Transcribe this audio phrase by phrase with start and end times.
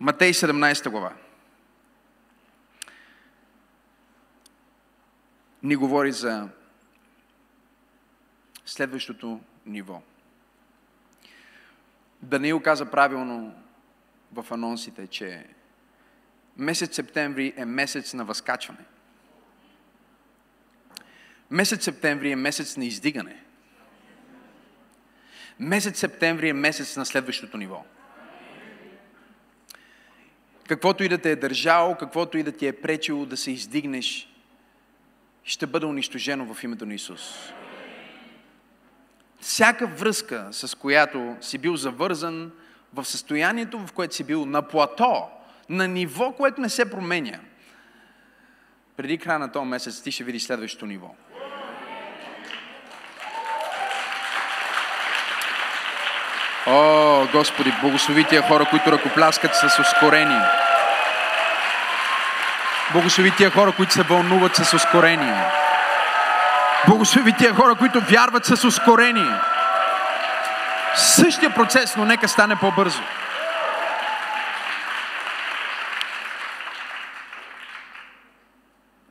[0.00, 1.12] Матей 17 глава.
[5.62, 6.48] Ни говори за
[8.66, 10.02] следващото ниво.
[12.22, 13.54] Даниил каза правилно
[14.32, 15.46] в анонсите, че
[16.56, 18.84] месец септември е месец на възкачване.
[21.50, 23.44] Месец септември е месец на издигане.
[25.58, 27.84] Месец септември е месец на следващото ниво.
[30.70, 34.28] Каквото и да те е държало, каквото и да ти е пречило да се издигнеш,
[35.44, 37.52] ще бъде унищожено в името на Исус.
[39.40, 42.52] Всяка връзка, с която си бил завързан
[42.94, 45.28] в състоянието, в което си бил на плато,
[45.68, 47.40] на ниво, което не се променя,
[48.96, 51.14] преди края на този месец ти ще видиш следващото ниво.
[56.66, 60.42] О, Господи, благослови тия хора, които ръкопляскат с ускорение.
[62.92, 65.44] Благослови тия хора, които се вълнуват с ускорение.
[66.88, 69.32] Благослови тия хора, които вярват с ускорение.
[70.94, 73.02] Същия процес, но нека стане по-бързо.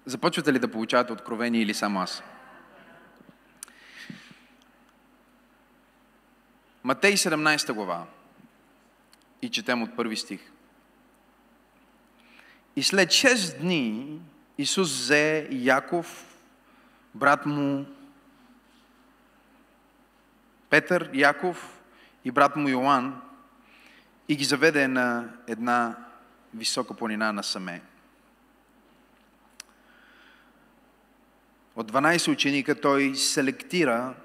[0.06, 2.24] Започвате ли да получавате откровение или само аз?
[6.90, 8.06] Матей 17 глава
[9.42, 10.40] и четем от първи стих.
[12.76, 14.20] И след 6 дни
[14.58, 16.36] Исус взе Яков,
[17.14, 17.86] брат му
[20.70, 21.82] Петър, Яков
[22.26, 23.22] и брат му Йоан
[24.28, 25.96] и ги заведе на една
[26.54, 27.82] висока планина на Саме.
[31.76, 34.16] От 12 ученика той селектира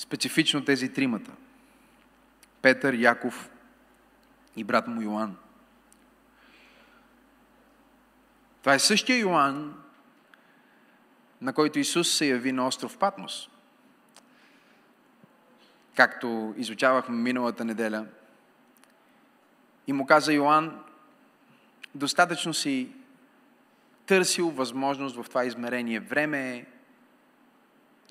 [0.00, 1.32] специфично тези тримата.
[2.62, 3.50] Петър, Яков
[4.56, 5.36] и брат му Йоан.
[8.60, 9.74] Това е същия Йоан,
[11.40, 13.48] на който Исус се яви на остров Патмос.
[15.94, 18.06] Както изучавахме миналата неделя.
[19.86, 20.84] И му каза Йоан,
[21.94, 22.92] достатъчно си
[24.06, 26.00] търсил възможност в това измерение.
[26.00, 26.66] Време е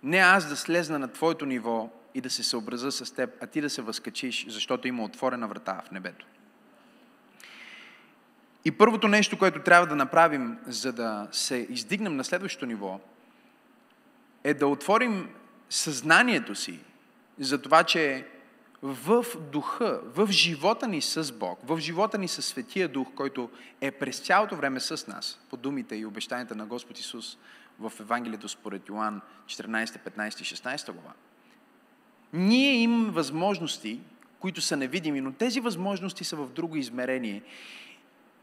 [0.03, 3.61] не аз да слезна на твоето ниво и да се съобраза с теб, а ти
[3.61, 6.25] да се възкачиш, защото има отворена врата в небето.
[8.65, 12.99] И първото нещо, което трябва да направим, за да се издигнем на следващото ниво,
[14.43, 15.29] е да отворим
[15.69, 16.79] съзнанието си
[17.39, 18.27] за това, че
[18.81, 23.49] в духа, в живота ни с Бог, в живота ни с Светия Дух, който
[23.81, 27.37] е през цялото време с нас, по думите и обещанията на Господ Исус
[27.79, 31.13] в Евангелието според Йоан 14, 15 и 16 глава,
[32.33, 33.99] ние имаме възможности,
[34.39, 37.41] които са невидими, но тези възможности са в друго измерение.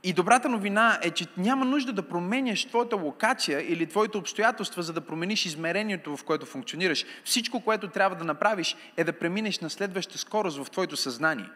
[0.02, 4.92] И добрата новина е, че няма нужда да променяш твоята локация или твоите обстоятелства, за
[4.92, 7.04] да промениш измерението, в което функционираш.
[7.24, 11.48] Всичко, което трябва да направиш, е да преминеш на следваща скорост в твоето съзнание.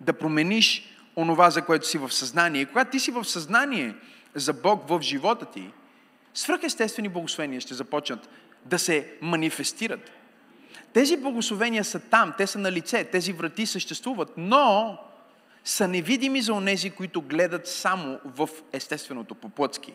[0.00, 2.62] Да промениш онова, за което си в съзнание.
[2.62, 3.94] И когато ти си в съзнание
[4.34, 5.70] за Бог в живота ти,
[6.34, 8.28] свръхестествени благословения ще започнат
[8.64, 10.10] да се манифестират.
[10.92, 14.98] Тези благословения са там, те са на лице, тези врати съществуват, но
[15.64, 19.94] са невидими за онези, които гледат само в естественото, по-плътски.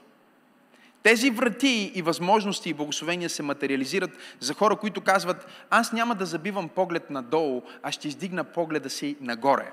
[1.04, 6.26] Тези врати и възможности и благословения се материализират за хора, които казват, аз няма да
[6.26, 9.72] забивам поглед надолу, а ще издигна погледа си нагоре.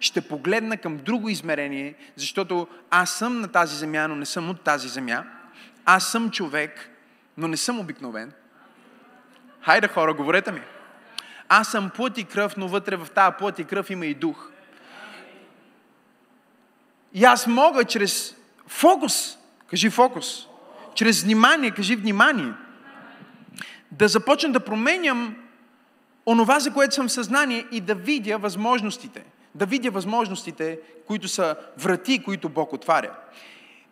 [0.00, 4.60] Ще погледна към друго измерение, защото аз съм на тази земя, но не съм от
[4.60, 5.24] тази земя.
[5.84, 6.90] Аз съм човек,
[7.36, 8.32] но не съм обикновен.
[9.60, 10.60] Хайде хора, говорете ми.
[11.48, 14.50] Аз съм плът и кръв, но вътре в тази плът и кръв има и дух.
[17.14, 20.46] И аз мога чрез фокус, кажи фокус,
[20.94, 22.52] чрез внимание, кажи внимание,
[23.90, 25.36] да започна да променям
[26.26, 29.24] онова, за което съм в съзнание и да видя възможностите.
[29.54, 33.10] Да видя възможностите, които са врати, които Бог отваря.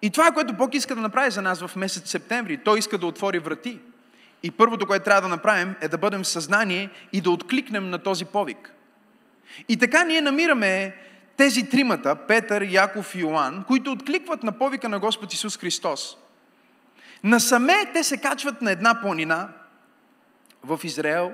[0.02, 2.58] И това е което Бог иска да направи за нас в месец септември.
[2.64, 3.79] Той иска да отвори врати.
[4.43, 7.99] И първото, което трябва да направим, е да бъдем в съзнание и да откликнем на
[7.99, 8.73] този повик.
[9.69, 10.97] И така ние намираме
[11.37, 16.17] тези тримата, Петър, Яков и Йоан, които откликват на повика на Господ Исус Христос.
[17.25, 19.49] Насаме те се качват на една планина
[20.64, 21.32] в Израел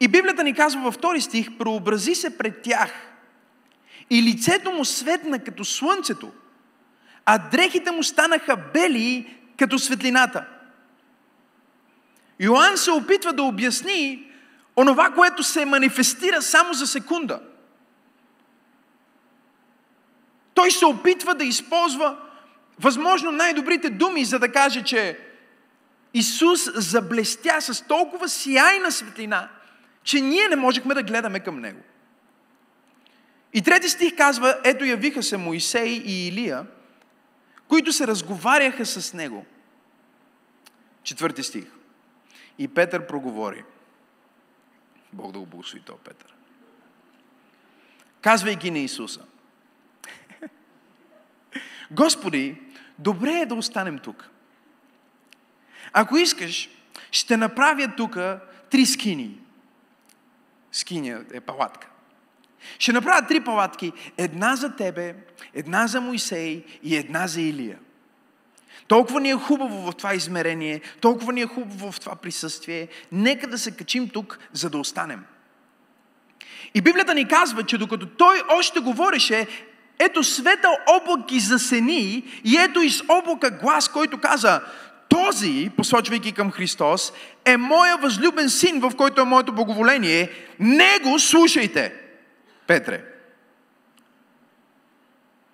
[0.00, 2.92] и Библията ни казва във втори стих, прообрази се пред тях
[4.10, 6.32] и лицето му светна като слънцето,
[7.26, 10.44] а дрехите му станаха бели като светлината.
[12.40, 14.30] Йоанн се опитва да обясни
[14.76, 17.40] онова, което се манифестира само за секунда–
[20.54, 22.16] Той се опитва да използва
[22.80, 25.18] възможно най-добрите думи, за да каже, че
[26.14, 29.48] Исус заблестя с толкова сияйна светлина,
[30.04, 31.80] че ние не можехме да гледаме към Него.
[33.54, 36.66] И трети стих казва, ето явиха се Моисей и Илия,
[37.68, 39.46] които се разговаряха с Него.
[41.02, 41.64] Четвърти стих.
[42.58, 43.64] И Петър проговори.
[45.12, 46.34] Бог да го благослови то, Петър.
[48.20, 49.24] Казвайки на Исуса.
[51.90, 52.60] Господи,
[52.98, 54.30] добре е да останем тук.
[55.92, 56.70] Ако искаш,
[57.10, 58.16] ще направя тук
[58.70, 59.40] три скини.
[60.72, 61.88] Скиня е палатка.
[62.78, 63.92] Ще направя три палатки.
[64.18, 65.14] Една за тебе,
[65.54, 67.78] една за Моисей и една за Илия.
[68.88, 72.88] Толкова ни е хубаво в това измерение, толкова ни е хубаво в това присъствие.
[73.12, 75.24] Нека да се качим тук, за да останем.
[76.74, 79.46] И Библията ни казва, че докато той още говореше,
[79.98, 84.60] ето светъл облак ги засени и ето из облака глас, който каза,
[85.08, 87.12] този, посочвайки към Христос,
[87.44, 90.30] е моя възлюбен син, в който е моето благоволение.
[90.60, 92.03] Него слушайте,
[92.66, 93.04] Петре.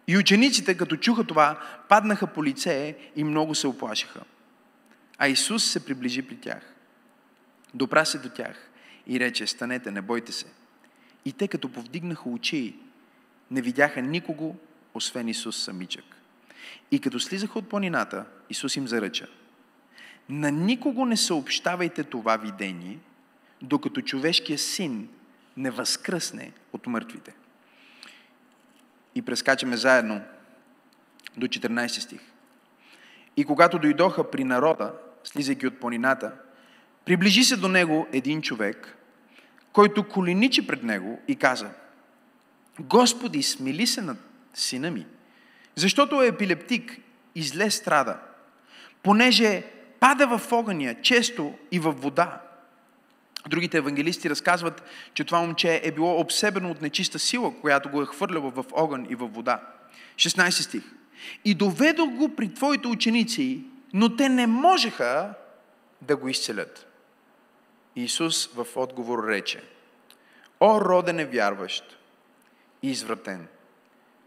[0.06, 4.20] И учениците, като чуха това, паднаха по лице и много се оплашиха.
[5.18, 6.74] А Исус се приближи при тях.
[7.74, 8.70] Допра се до тях
[9.06, 10.46] и рече, станете, не бойте се.
[11.24, 12.76] И те, като повдигнаха очи,
[13.50, 14.56] не видяха никого,
[14.94, 16.04] освен Исус самичък.
[16.90, 19.26] И като слизаха от планината, Исус им заръча.
[20.28, 22.98] На никого не съобщавайте това видение,
[23.62, 25.08] докато човешкия син
[25.60, 27.34] не възкръсне от мъртвите.
[29.14, 30.20] И прескачаме заедно
[31.36, 32.20] до 14 стих.
[33.36, 34.92] И когато дойдоха при народа,
[35.24, 36.32] слизайки от планината,
[37.04, 38.96] приближи се до него един човек,
[39.72, 41.70] който коленичи пред него и каза,
[42.80, 44.18] Господи, смили се над
[44.54, 45.06] сина ми,
[45.74, 46.98] защото е епилептик
[47.34, 48.18] и зле страда,
[49.02, 49.64] понеже
[50.00, 52.49] пада в огъня често и в вода.
[53.48, 54.82] Другите евангелисти разказват,
[55.14, 59.06] че това момче е било обсебено от нечиста сила, която го е хвърляла в огън
[59.10, 59.60] и в вода.
[60.16, 60.82] 16 стих.
[61.44, 65.34] И доведох го при твоите ученици, но те не можеха
[66.02, 66.86] да го изцелят.
[67.96, 69.62] Исус в отговор рече,
[70.60, 71.98] О, родене вярващ
[72.82, 73.46] и извратен,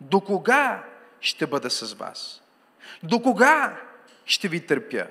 [0.01, 0.83] до кога
[1.21, 2.42] ще бъда с вас?
[3.04, 3.81] До кога
[4.25, 5.07] ще ви търпя?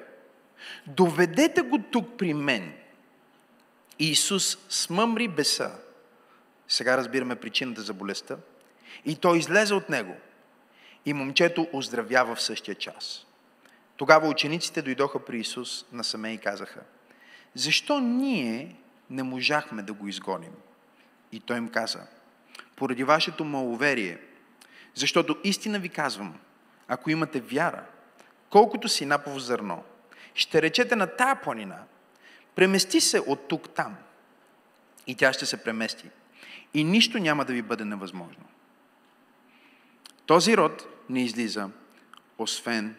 [0.86, 2.72] Доведете го тук при мен.
[4.10, 5.70] Исус смъмри беса.
[6.68, 8.36] Сега разбираме причината за болестта.
[9.04, 10.16] И той излезе от него.
[11.06, 13.26] И момчето оздравява в същия час.
[13.96, 16.80] Тогава учениците дойдоха при Исус насаме и казаха,
[17.54, 18.76] защо ние
[19.10, 20.52] не можахме да го изгоним?
[21.32, 22.06] И той им каза,
[22.76, 24.18] поради вашето маловерие,
[24.94, 26.38] защото истина ви казвам,
[26.88, 27.84] ако имате вяра,
[28.50, 29.84] колкото си напово зърно,
[30.34, 31.78] ще речете на тая планина,
[32.54, 33.96] премести се от тук там.
[35.06, 36.10] И тя ще се премести.
[36.74, 38.44] И нищо няма да ви бъде невъзможно.
[40.26, 41.70] Този род не излиза,
[42.38, 42.96] освен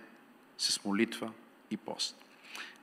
[0.58, 1.32] с молитва
[1.72, 2.26] и пост.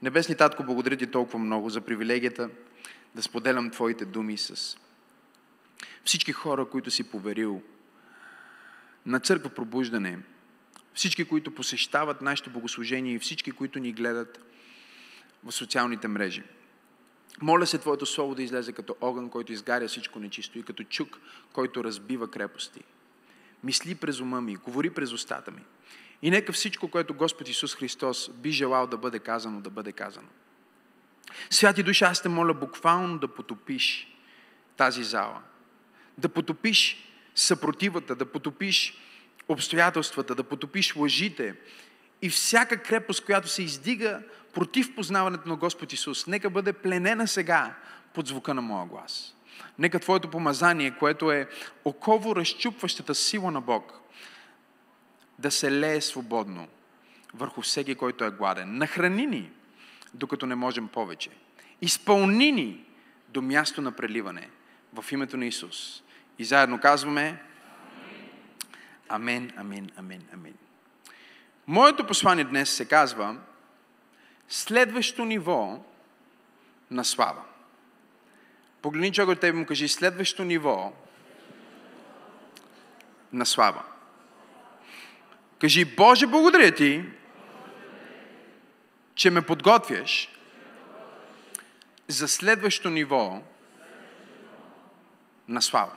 [0.03, 2.51] Небесни Татко, благодаря ти толкова много за привилегията
[3.15, 4.77] да споделям Твоите думи с
[6.05, 7.63] всички хора, които си поверил
[9.07, 10.19] на църква пробуждане,
[10.95, 14.41] всички, които посещават нашето богослужение и всички, които ни гледат
[15.45, 16.43] в социалните мрежи.
[17.41, 21.19] Моля се Твоето Слово да излезе като огън, който изгаря всичко нечисто и като чук,
[21.53, 22.81] който разбива крепости.
[23.65, 25.63] Мисли през ума ми, говори през устата ми.
[26.23, 30.29] И нека всичко, което Господ Исус Христос би желал да бъде казано, да бъде казано.
[31.51, 34.17] Святи душа, аз те моля буквално да потопиш
[34.77, 35.43] тази зала.
[36.19, 38.95] Да потопиш съпротивата, да потопиш
[39.49, 41.55] обстоятелствата, да потопиш лъжите
[42.23, 46.27] и всяка крепост, която се издига против познаването на Господ Исус.
[46.27, 47.75] Нека бъде пленена сега
[48.15, 49.35] под звука на моя глас.
[49.79, 51.49] Нека Твоето помазание, което е
[51.85, 54.01] оково разчупващата сила на Бог,
[55.39, 56.69] да се лее свободно
[57.35, 58.79] върху всеки, който е гладен.
[58.79, 59.51] Нахрани ни,
[60.15, 61.31] докато не можем повече.
[61.83, 62.85] Изпълни ни
[63.29, 64.49] до място на преливане
[65.03, 66.03] в името на Исус.
[66.39, 67.43] И заедно казваме
[69.09, 70.55] Амен, амен, амен, амен.
[71.67, 73.37] Моето послание днес се казва
[74.51, 75.85] следващо ниво
[76.91, 77.43] на слава.
[78.83, 80.93] Погледни човек от тебе му кажи следващо ниво
[83.33, 83.83] на слава.
[85.61, 87.05] Кажи, Боже, благодаря ти,
[89.15, 90.29] че ме подготвяш
[92.09, 93.43] за следващо ниво
[95.49, 95.93] на слава.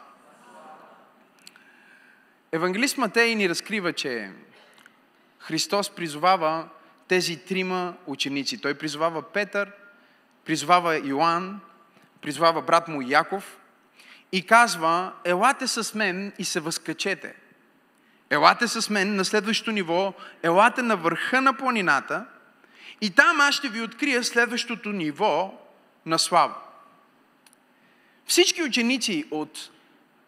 [2.52, 4.32] Евангелист Матей ни разкрива, че
[5.40, 6.70] Христос призовава
[7.08, 8.62] тези трима ученици.
[8.62, 9.72] Той призовава Петър,
[10.46, 11.60] призовава Йоанн,
[12.22, 13.58] призовава брат му Яков
[14.32, 17.36] и казва, елате с мен и се възкачете.
[18.30, 22.26] Елате с мен на следващото ниво, елате на върха на планината
[23.02, 25.54] и там аз ще ви открия следващото ниво
[26.06, 26.56] на слава.
[28.26, 29.70] Всички ученици от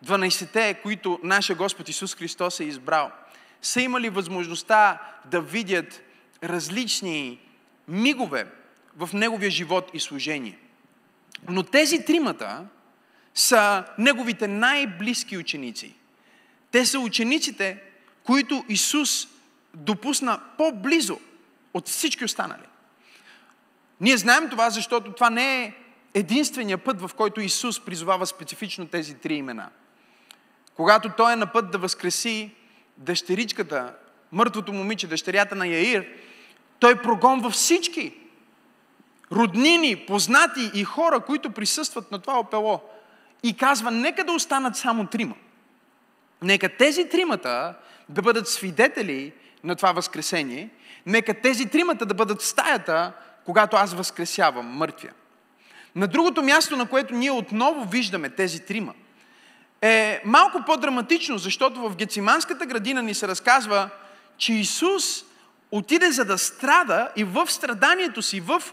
[0.06, 3.12] 12-те, които нашия Господ Исус Христос е избрал,
[3.62, 6.02] са имали възможността да видят
[6.44, 7.40] различни
[7.88, 8.48] мигове
[8.98, 10.58] в неговия живот и служение.
[11.50, 12.66] Но тези тримата
[13.34, 15.96] са неговите най-близки ученици.
[16.72, 17.82] Те са учениците,
[18.24, 19.28] които Исус
[19.74, 21.20] допусна по-близо
[21.74, 22.64] от всички останали.
[24.02, 25.74] Ние знаем това, защото това не е
[26.14, 29.70] единствения път, в който Исус призовава специфично тези три имена.
[30.76, 32.52] Когато Той е на път да възкреси
[32.98, 33.94] дъщеричката,
[34.32, 36.08] мъртвото момиче, дъщерята на Яир,
[36.80, 38.14] Той прогонва всички
[39.32, 42.82] роднини, познати и хора, които присъстват на това опело.
[43.44, 45.36] И казва, нека да останат само трима.
[46.42, 47.74] Нека тези тримата
[48.10, 50.70] да бъдат свидетели на това възкресение.
[51.06, 53.12] Нека тези тримата да бъдат стаята,
[53.46, 55.14] когато аз възкресявам мъртвия.
[55.96, 58.94] На другото място, на което ние отново виждаме тези трима,
[59.82, 63.90] е малко по-драматично, защото в Гециманската градина ни се разказва,
[64.38, 65.24] че Исус
[65.72, 68.64] отиде за да страда и в страданието си, в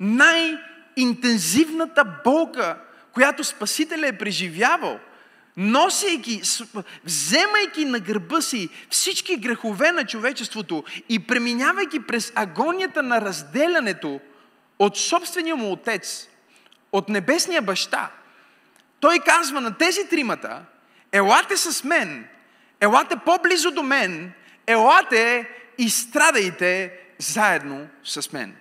[0.00, 2.76] най-интензивната болка,
[3.12, 4.98] която Спасителя е преживявал,
[5.56, 6.42] носейки,
[7.04, 14.20] вземайки на гърба си всички грехове на човечеството и преминавайки през агонията на разделянето
[14.78, 16.28] от собствения му отец,
[16.92, 18.10] от небесния баща,
[19.00, 20.62] той казва на тези тримата,
[21.12, 22.28] елате с мен,
[22.80, 24.32] елате по-близо до мен,
[24.66, 25.48] елате
[25.80, 28.56] и страдайте заедно с мен.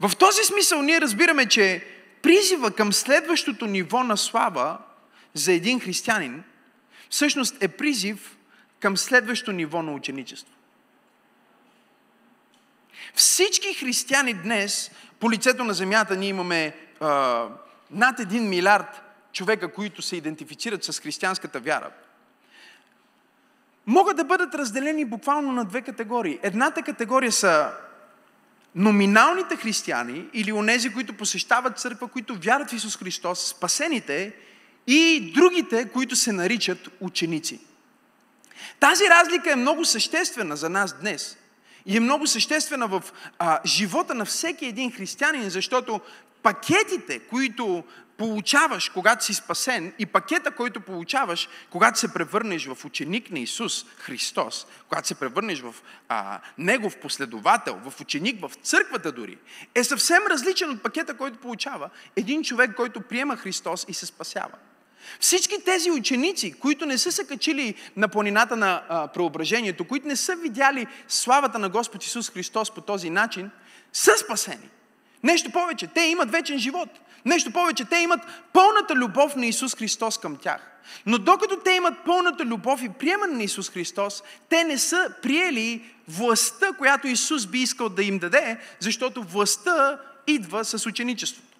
[0.00, 1.84] В този смисъл ние разбираме, че
[2.22, 4.78] призива към следващото ниво на слава
[5.34, 6.44] за един християнин
[7.10, 8.36] всъщност е призив
[8.80, 10.52] към следващото ниво на ученичество.
[13.14, 14.90] Всички християни днес
[15.20, 17.08] по лицето на земята ние имаме а,
[17.90, 19.02] над 1 милиард
[19.32, 21.90] човека, които се идентифицират с християнската вяра.
[23.86, 26.38] Могат да бъдат разделени буквално на две категории.
[26.42, 27.70] Едната категория са
[28.74, 34.34] номиналните християни или онези, които посещават църква, които вярват в Исус Христос, спасените
[34.86, 37.60] и другите, които се наричат ученици.
[38.80, 41.38] Тази разлика е много съществена за нас днес.
[41.86, 43.02] И е много съществена в
[43.38, 46.00] а, живота на всеки един християнин, защото
[46.42, 47.84] пакетите, които
[48.16, 53.86] получаваш, когато си спасен, и пакета, който получаваш, когато се превърнеш в ученик на Исус
[53.96, 55.74] Христос, когато се превърнеш в
[56.08, 59.38] а, Негов последовател, в ученик в църквата дори,
[59.74, 64.58] е съвсем различен от пакета, който получава един човек, който приема Христос и се спасява.
[65.20, 70.16] Всички тези ученици, които не са се качили на планината на а, преображението, които не
[70.16, 73.50] са видяли славата на Господ Исус Христос по този начин,
[73.92, 74.68] са спасени.
[75.22, 76.88] Нещо повече, те имат вечен живот.
[77.24, 78.20] Нещо повече, те имат
[78.52, 80.70] пълната любов на Исус Христос към тях.
[81.06, 85.84] Но докато те имат пълната любов и приемане на Исус Христос, те не са приели
[86.08, 91.56] властта, която Исус би искал да им даде, защото властта идва с ученичеството.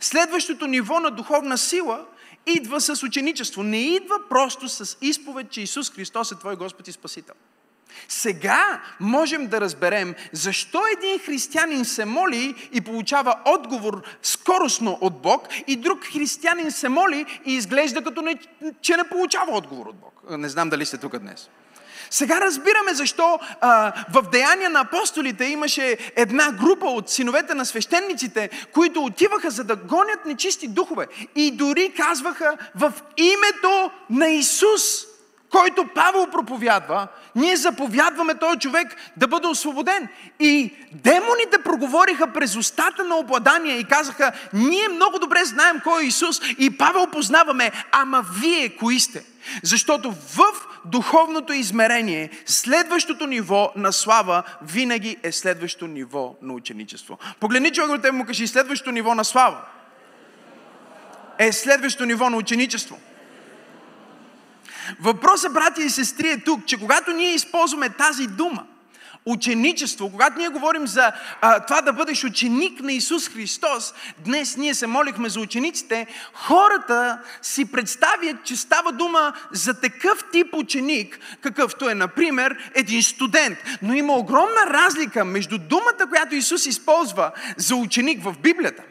[0.00, 2.06] Следващото ниво на духовна сила
[2.46, 3.62] идва с ученичество.
[3.62, 7.34] Не идва просто с изповед, че Исус Христос е Твой Господ и Спасител.
[8.08, 15.48] Сега можем да разберем защо един християнин се моли и получава отговор скоростно от Бог
[15.66, 18.38] и друг християнин се моли и изглежда като не,
[18.80, 20.38] че не получава отговор от Бог.
[20.38, 21.50] Не знам дали сте тук днес.
[22.14, 28.50] Сега разбираме защо а, в Деяния на апостолите имаше една група от синовете на свещениците,
[28.72, 31.06] които отиваха за да гонят нечисти духове.
[31.36, 34.82] И дори казваха в името на Исус
[35.54, 40.08] който Павел проповядва, ние заповядваме този човек да бъде освободен.
[40.40, 46.06] И демоните проговориха през устата на обладания и казаха, ние много добре знаем кой е
[46.06, 49.24] Исус и Павел познаваме, ама вие кои сте?
[49.62, 50.42] Защото в
[50.84, 57.18] духовното измерение, следващото ниво на слава винаги е следващото ниво на ученичество.
[57.40, 59.58] Погледни човекът му кажи, следващото ниво на слава
[61.38, 62.98] е следващото ниво на ученичество.
[65.00, 68.64] Въпросът, брати и сестри, е тук, че когато ние използваме тази дума,
[69.26, 74.74] ученичество, когато ние говорим за а, това да бъдеш ученик на Исус Христос, днес ние
[74.74, 81.90] се молихме за учениците, хората си представят, че става дума за такъв тип ученик, какъвто
[81.90, 83.58] е, например, един студент.
[83.82, 88.82] Но има огромна разлика между думата, която Исус използва за ученик в Библията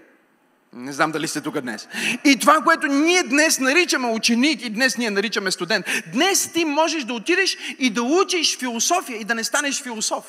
[0.76, 1.88] не знам дали сте тук днес.
[2.26, 5.86] И това, което ние днес наричаме ученик и днес ние наричаме студент.
[6.14, 10.24] Днес ти можеш да отидеш и да учиш философия и да не станеш философ.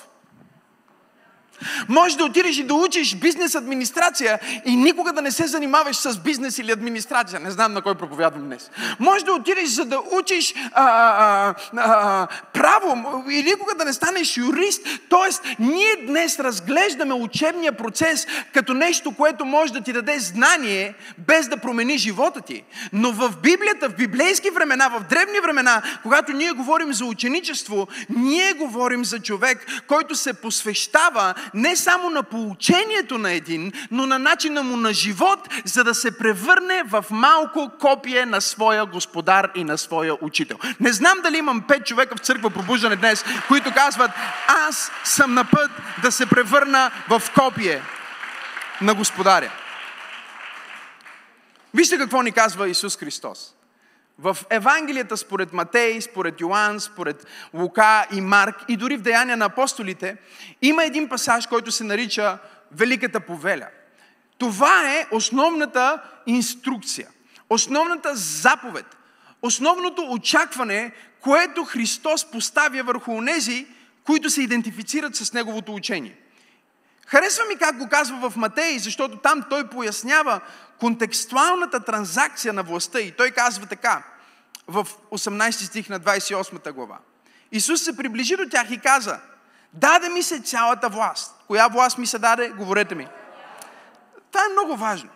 [1.89, 6.19] Може да отидеш и да учиш бизнес администрация и никога да не се занимаваш с
[6.19, 7.41] бизнес или администрация.
[7.41, 8.71] Не знам на кой проповядвам днес.
[8.99, 14.37] Може да отидеш за да учиш а, а, а, право и никога да не станеш
[14.37, 14.87] юрист.
[15.09, 21.49] Тоест, ние днес разглеждаме учебния процес като нещо, което може да ти даде знание, без
[21.49, 22.65] да промени живота ти.
[22.93, 28.53] Но в Библията, в библейски времена, в древни времена, когато ние говорим за ученичество, ние
[28.53, 34.63] говорим за човек, който се посвещава не само на получението на един, но на начина
[34.63, 39.79] му на живот, за да се превърне в малко копие на своя господар и на
[39.79, 40.59] своя учител.
[40.81, 44.11] Не знам дали имам пет човека в църква пробуждане днес, които казват,
[44.69, 45.71] аз съм на път
[46.03, 47.83] да се превърна в копие
[48.81, 49.51] на господаря.
[51.75, 53.55] Вижте какво ни казва Исус Христос.
[54.19, 59.45] В Евангелията според Матей, според Йоанн, според Лука и Марк и дори в Деяния на
[59.45, 60.17] апостолите
[60.63, 62.39] има един пасаж, който се нарича
[62.73, 63.69] Великата повеля.
[64.39, 67.09] Това е основната инструкция,
[67.51, 68.87] основната заповед,
[69.43, 73.67] основното очакване, което Христос поставя върху онези,
[74.05, 76.17] които се идентифицират с Неговото учение.
[77.07, 80.41] Харесва ми как го казва в Матей, защото там той пояснява
[80.81, 84.03] контекстуалната транзакция на властта и той казва така,
[84.69, 86.99] в 18 стих на 28 глава.
[87.53, 89.21] Исус се приближи до тях и каза,
[89.73, 91.35] даде ми се цялата власт.
[91.47, 92.49] Коя власт ми се даде?
[92.49, 93.09] Говорете ми.
[94.33, 95.11] Това е много важно.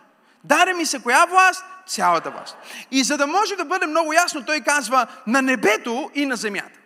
[0.44, 1.64] Даде ми се коя власт?
[1.86, 2.56] Цялата власт.
[2.90, 6.78] И за да може да бъде много ясно, той казва на небето и на земята.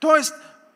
[0.00, 0.34] Тоест,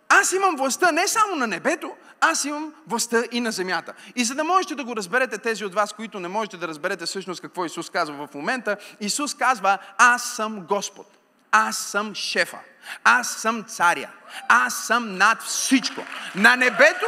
[0.09, 1.93] аз имам властта не само на небето,
[2.25, 3.93] аз имам властта и на земята.
[4.17, 7.07] И за да можете да го разберете, тези от вас, които не можете да разберете
[7.07, 11.07] всъщност какво Исус казва в момента, Исус казва, аз съм Господ.
[11.51, 12.59] Аз съм шефа.
[13.05, 14.11] Аз съм царя.
[14.49, 16.05] Аз съм над всичко.
[16.35, 17.07] На небето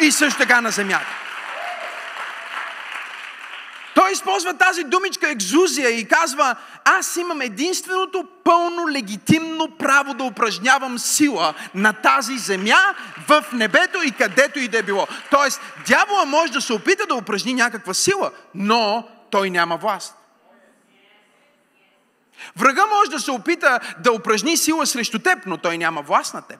[0.00, 1.19] и също така на земята.
[4.10, 10.98] Той използва тази думичка екзузия и казва, аз имам единственото пълно легитимно право да упражнявам
[10.98, 12.94] сила на тази земя,
[13.28, 15.06] в небето и където и да е било.
[15.30, 20.16] Тоест, дявола може да се опита да упражни някаква сила, но той няма власт.
[22.56, 26.42] Врага може да се опита да упражни сила срещу теб, но той няма власт на
[26.42, 26.58] теб.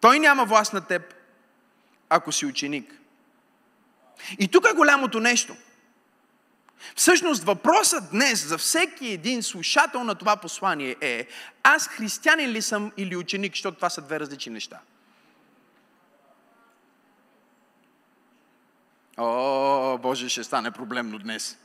[0.00, 1.14] Той няма власт на теб,
[2.08, 2.92] ако си ученик.
[4.38, 5.56] И тук е голямото нещо.
[6.94, 11.26] Всъщност въпросът днес за всеки един слушател на това послание е
[11.62, 14.80] аз християнин ли съм или ученик, защото това са две различни неща.
[19.16, 21.58] О, Боже, ще стане проблемно днес.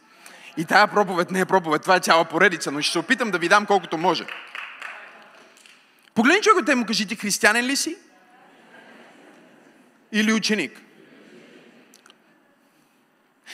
[0.58, 3.38] И тая проповед не е проповед, това е цяла поредица, но ще се опитам да
[3.38, 4.26] ви дам колкото може.
[6.14, 7.98] Погледни човекът му кажи, ти християнин ли си?
[10.12, 10.82] Или ученик?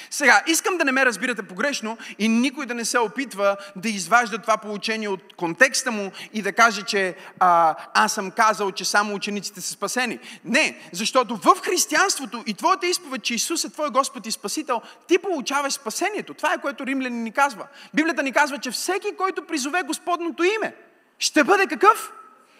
[0.10, 4.38] Сега, искам да не ме разбирате погрешно и никой да не се опитва да изважда
[4.38, 9.16] това получение от контекста му и да каже, че а, аз съм казал, че само
[9.16, 10.20] учениците са спасени.
[10.46, 15.18] Не, защото в християнството и твоята изповед, че Исус е твой Господ и Спасител, ти
[15.18, 16.34] получаваш спасението.
[16.34, 17.68] Това е което римляни ни казва.
[17.94, 20.76] Библията ни казва, че всеки, който призове Господното име,
[21.20, 22.12] ще бъде какъв?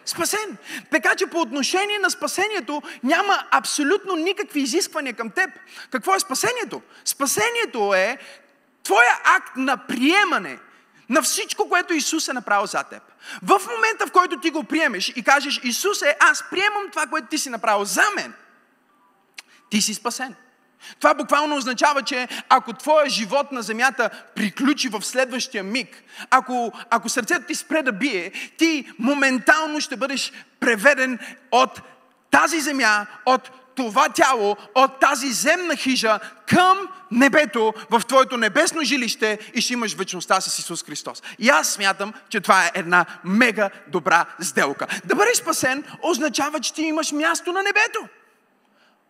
[0.10, 0.58] Спасен.
[0.92, 5.50] Така че по отношение на спасението няма абсолютно никакви изисквания към теб.
[5.90, 6.82] Какво е спасението?
[7.06, 8.18] Спасението е
[8.84, 10.60] твоя акт на приемане
[11.10, 13.04] на всичко, което Исус е направил за теб.
[13.44, 17.38] В момента, в който ти го приемеш и кажеш, Исусе, аз приемам това, което ти
[17.38, 18.34] си направил за мен,
[19.70, 20.36] ти си спасен.
[21.00, 27.10] Това буквално означава, че ако твоя живот на земята приключи в следващия миг, ако, ако
[27.10, 31.20] сърцето ти спре да бие, ти моментално ще бъдеш преведен
[31.52, 31.82] от
[32.32, 36.78] тази земя, от това тяло, от тази земна хижа към
[37.12, 41.24] небето, в твоето небесно жилище и ще имаш вечността с Исус Христос.
[41.40, 44.88] И аз смятам, че това е една мега добра сделка.
[45.06, 48.00] Да бъдеш спасен означава, че ти имаш място на небето.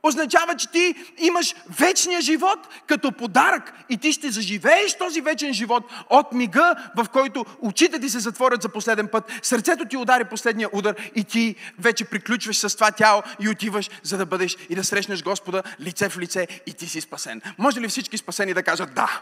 [0.04, 5.84] Означава, че ти имаш вечния живот като подарък и ти ще заживееш този вечен живот
[6.10, 10.70] от мига, в който очите ти се затворят за последен път, сърцето ти удари последния
[10.74, 14.84] удар и ти вече приключваш с това тяло и отиваш, за да бъдеш и да
[14.84, 17.42] срещнеш Господа лице в лице и ти си спасен.
[17.58, 19.22] Може ли всички спасени да кажат да?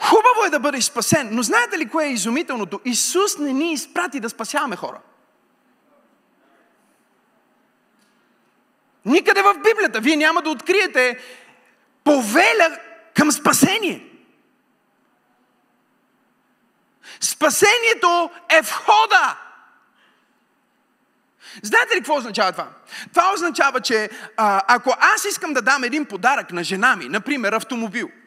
[0.00, 2.80] Хубаво е да бъдеш спасен, но знаете ли кое е изумителното?
[2.84, 5.00] Исус не ни изпрати да спасяваме хора.
[9.04, 11.18] Никъде в Библията вие няма да откриете
[12.04, 12.78] повеля
[13.14, 14.10] към спасение.
[17.20, 19.36] Спасението е входа.
[21.62, 22.68] Знаете ли какво означава това?
[23.10, 27.52] Това означава, че а, ако аз искам да дам един подарък на жена ми, например
[27.52, 28.10] автомобил–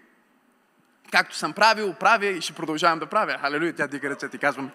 [1.12, 3.38] както съм правил, правя и ще продължавам да правя.
[3.42, 4.72] Халелуя, тя дига ръце, ти казвам.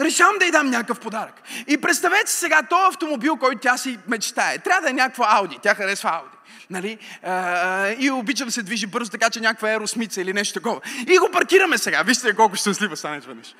[0.00, 1.34] Решавам да й дам някакъв подарък.
[1.66, 5.58] И представете сега, този автомобил, който тя си мечтае, трябва да е някаква Ауди.
[5.62, 6.36] Тя харесва Ауди.
[6.70, 6.98] Нали?
[7.22, 10.80] А, и обича да се движи бързо, така че някаква еросмица или нещо такова.
[11.06, 12.02] И го паркираме сега.
[12.02, 13.54] Вижте колко щастлива стане изведнъж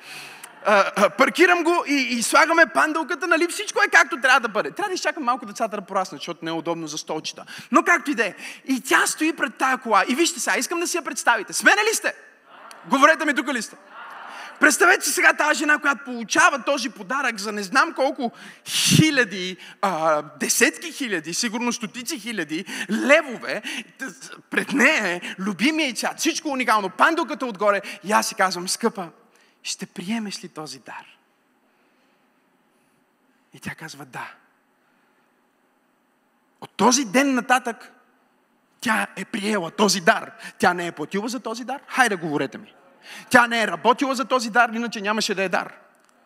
[1.17, 3.47] паркирам го и, и слагаме пандълката, нали?
[3.47, 4.71] Всичко е както трябва да бъде.
[4.71, 7.45] Трябва да изчакам малко децата да пораснат, защото не е удобно за столчета.
[7.71, 8.35] Но както и да е.
[8.65, 10.03] И тя стои пред тая кола.
[10.07, 11.53] И вижте сега, искам да си я представите.
[11.53, 12.13] Смене ли сте?
[12.89, 13.75] Говорете ми, тук ли сте?
[14.59, 18.31] Представете си сега тази жена, която получава този подарък за не знам колко
[18.65, 23.61] хиляди, а, десетки хиляди, сигурно стотици хиляди левове.
[24.49, 27.81] Пред нея е любимия цвят, всичко уникално, пандуката отгоре.
[28.03, 29.07] И аз си казвам, скъпа,
[29.63, 31.05] ще приемеш ли този дар?
[33.53, 34.33] И тя казва да.
[36.61, 37.93] От този ден нататък
[38.81, 40.31] тя е приела този дар.
[40.59, 41.81] Тя не е платила за този дар.
[41.87, 42.73] Хайде, говорете ми.
[43.29, 45.73] Тя не е работила за този дар, иначе нямаше да е дар.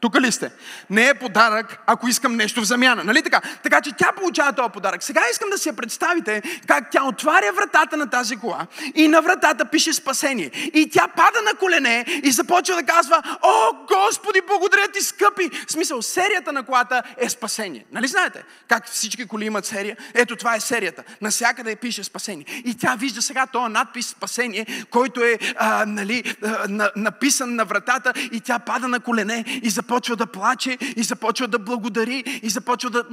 [0.04, 0.52] Тук ли сте?
[0.90, 3.04] Не е подарък, ако искам нещо в замяна.
[3.04, 3.42] Нали така?
[3.64, 5.04] Така че тя получава този подарък.
[5.04, 9.22] Сега искам да си я представите как тя отваря вратата на тази кола и на
[9.22, 10.52] вратата пише спасение.
[10.74, 15.50] И тя пада на колене и започва да казва, о, Господи, благодаря ти, скъпи!
[15.68, 17.86] В смисъл, серията на колата е спасение.
[17.92, 18.44] Нали знаете?
[18.68, 19.98] Как всички коли имат серия?
[20.14, 21.04] Ето това е серията.
[21.22, 22.46] Насякъде пише спасение.
[22.66, 27.66] И тя вижда сега този надпис спасение, който е а, нали, а, на, написан на
[27.66, 32.40] вратата и тя пада на колене и започва започва да плаче и започва да благодари
[32.44, 33.04] и започва да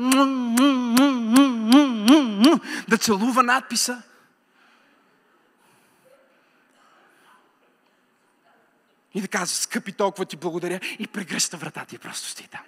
[2.88, 4.02] да целува надписа.
[9.14, 10.80] И да казва, скъпи, толкова ти благодаря.
[10.98, 12.60] И прегръща вратата и просто стои там.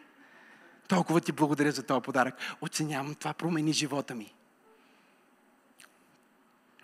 [0.89, 2.35] Толкова ти благодаря за този подарък.
[2.61, 4.35] Оценявам, това промени живота ми.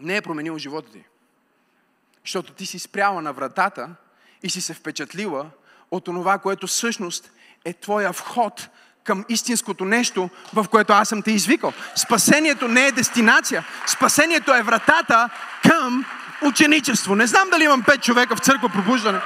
[0.00, 1.04] Не е променило живота ти.
[2.24, 3.94] Защото ти си спряла на вратата
[4.42, 5.50] и си се впечатлила
[5.90, 7.30] от това, което всъщност
[7.64, 8.68] е твоя вход
[9.04, 11.72] към истинското нещо, в което аз съм те извикал.
[11.96, 13.64] Спасението не е дестинация.
[13.86, 15.28] Спасението е вратата
[15.62, 16.04] към
[16.42, 17.14] ученичество.
[17.14, 19.20] Не знам дали имам пет човека в църква пробуждане,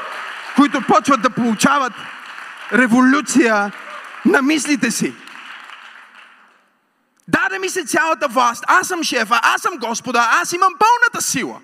[0.56, 1.92] които почват да получават
[2.72, 3.72] революция
[4.24, 5.14] на мислите си.
[7.28, 8.64] Даде ми се цялата власт.
[8.66, 11.60] Аз съм шефа, аз съм Господа, аз имам пълната сила.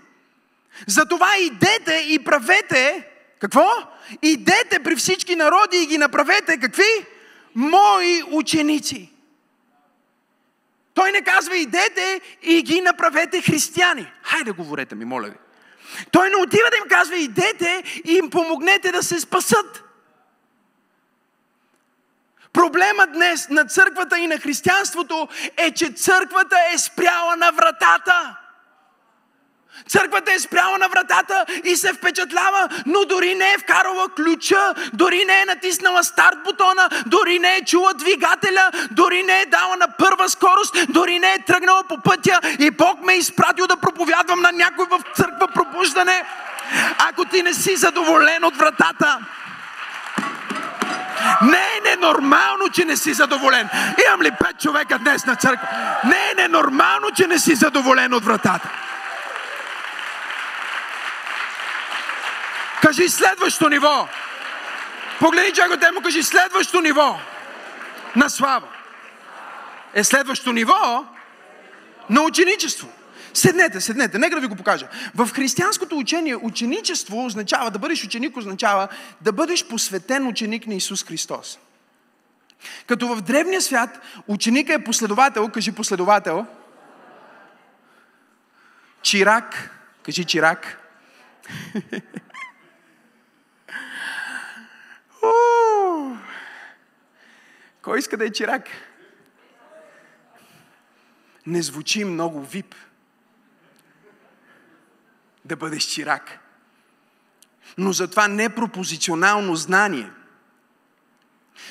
[0.87, 3.71] Затова идете и правете какво?
[4.23, 7.07] Идете при всички народи и ги направете какви?
[7.55, 9.13] Мои ученици.
[10.95, 14.13] Той не казва идете и ги направете християни.
[14.23, 15.37] Хайде, говорете ми, моля ви.
[16.13, 19.85] Той не отива да им казва идете и им помогнете да се спасат.
[22.53, 28.37] Проблема днес на църквата и на християнството е, че църквата е спряла на вратата.
[29.89, 35.25] Църквата е спряла на вратата и се впечатлява, но дори не е вкарала ключа, дори
[35.25, 39.89] не е натиснала старт бутона, дори не е чула двигателя, дори не е дала на
[39.99, 44.41] първа скорост, дори не е тръгнала по пътя и Бог ме е изпратил да проповядвам
[44.41, 46.23] на някой в църква пробуждане.
[46.99, 49.19] Ако ти не си задоволен от вратата,
[51.43, 53.69] не е ненормално, че не си задоволен.
[54.07, 55.69] Имам ли пет човека днес на църква?
[56.05, 58.69] Не е ненормално, че не си задоволен от вратата.
[62.83, 64.09] Кажи следващо ниво.
[65.21, 67.21] Погледни човекът му кажи следващо ниво
[68.17, 68.69] на слава.
[69.95, 71.05] Е следващо ниво
[72.11, 72.89] на ученичество.
[73.35, 74.89] Седнете, седнете, нека да ви го покажа.
[75.15, 78.89] В християнското учение ученичество означава, да бъдеш ученик означава
[79.21, 81.59] да бъдеш посветен ученик на Исус Христос.
[82.87, 86.47] Като в древния свят ученика е последовател, кажи последовател,
[89.03, 89.71] чирак,
[90.03, 90.79] кажи чирак,
[97.83, 98.69] Кой иска да е чирак?
[101.49, 102.75] не звучи много вип.
[105.45, 106.39] Да бъдеш чирак.
[107.79, 110.11] Но за това непропозиционално знание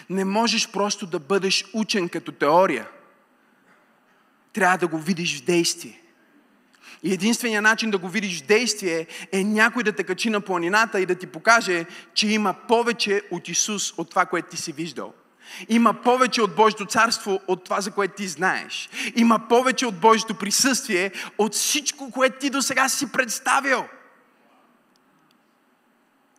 [0.09, 2.89] не можеш просто да бъдеш учен като теория.
[4.53, 6.01] Трябва да го видиш в действие.
[7.03, 10.99] И единственият начин да го видиш в действие е някой да те качи на планината
[10.99, 15.13] и да ти покаже, че има повече от Исус от това, което ти си виждал.
[15.69, 18.89] Има повече от Божието царство от това, за което ти знаеш.
[19.15, 23.85] Има повече от Божието присъствие от всичко, което ти до сега си представил.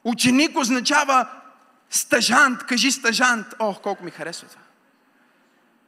[0.05, 1.29] Ученик означава
[1.91, 2.67] стажант.
[2.67, 3.47] Кажи стажант.
[3.59, 4.63] О, колко ми харесва това.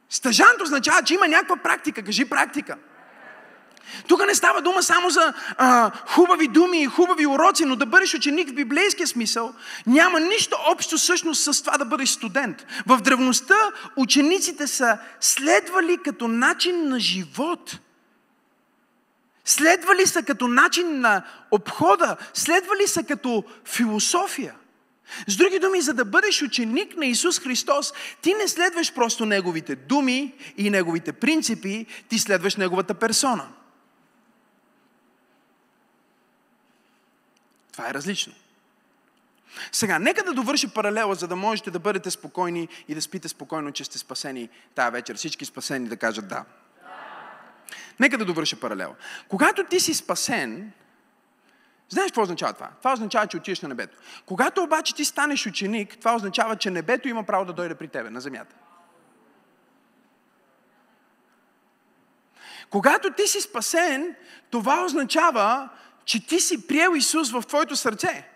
[0.09, 2.03] Стажант означава, че има някаква практика.
[2.03, 2.77] Кажи практика.
[4.07, 8.13] Тук не става дума само за а, хубави думи и хубави уроци, но да бъдеш
[8.13, 9.53] ученик в библейския смисъл
[9.87, 12.65] няма нищо общо всъщност с това да бъдеш студент.
[12.87, 13.55] В древността
[13.95, 17.79] учениците са следвали като начин на живот.
[19.45, 24.53] Следвали са като начин на обхода, следвали са като философия.
[25.27, 29.75] С други думи, за да бъдеш ученик на Исус Христос, ти не следваш просто Неговите
[29.75, 33.47] думи и Неговите принципи, ти следваш Неговата персона–
[37.71, 38.33] Това е различно.
[39.71, 43.71] Сега, нека да довърши паралела, за да можете да бъдете спокойни и да спите спокойно,
[43.71, 45.15] че сте спасени тая вечер.
[45.15, 46.45] Всички спасени да кажат да.
[47.99, 48.95] Нека да довърши паралела.
[49.27, 50.71] Когато ти си спасен,
[51.89, 52.69] знаеш какво означава това?
[52.79, 53.97] Това означава, че отиваш на небето.
[54.25, 58.09] Когато обаче ти станеш ученик, това означава, че небето има право да дойде при тебе,
[58.09, 58.55] на земята.
[62.69, 64.15] Когато ти си спасен,
[64.49, 65.69] това означава,
[66.11, 68.27] че ти си приел Исус в твоето сърце.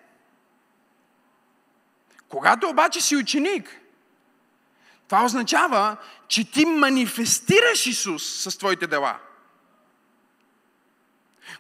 [2.30, 3.82] Когато обаче си ученик,
[5.08, 9.20] това означава, че ти манифестираш Исус с твоите дела.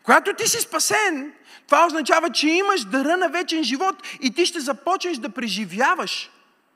[0.03, 1.33] Когато ти си спасен,
[1.65, 6.31] това означава, че имаш дъра на вечен живот и ти ще започнеш да преживяваш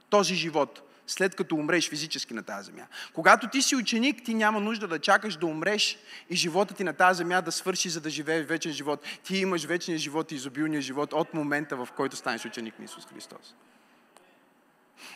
[0.09, 2.85] този живот след като умреш физически на тази земя.
[3.13, 5.97] Когато ти си ученик, ти няма нужда да чакаш да умреш
[6.29, 9.05] и живота ти на тази земя да свърши, за да живееш вечен живот.
[9.23, 13.05] Ти имаш вечния живот и изобилния живот от момента, в който станеш ученик на Исус
[13.05, 13.55] Христос.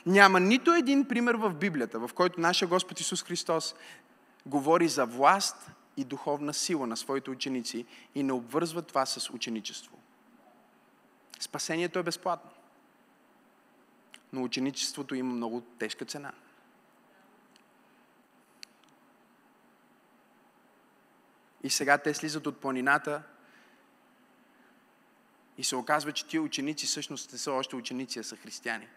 [0.05, 3.75] Няма нито един пример в Библията, в който нашия Господ Исус Христос
[4.45, 9.97] говори за власт и духовна сила на своите ученици и не обвързва това с ученичество.
[11.39, 12.52] Спасението е безплатно
[14.33, 16.31] но ученичеството има много тежка цена.
[21.63, 23.23] И сега те слизат от планината
[25.57, 28.87] и се оказва, че тия ученици всъщност не са още ученици, а са християни.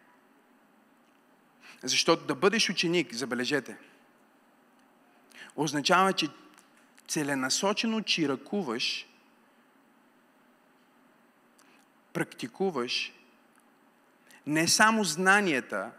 [1.83, 3.79] Защото да бъдеш ученик, забележете,
[5.57, 6.29] означава, че
[7.09, 9.07] целенасочено чиракуваш,
[12.12, 13.12] практикуваш
[14.47, 15.91] не само знанията,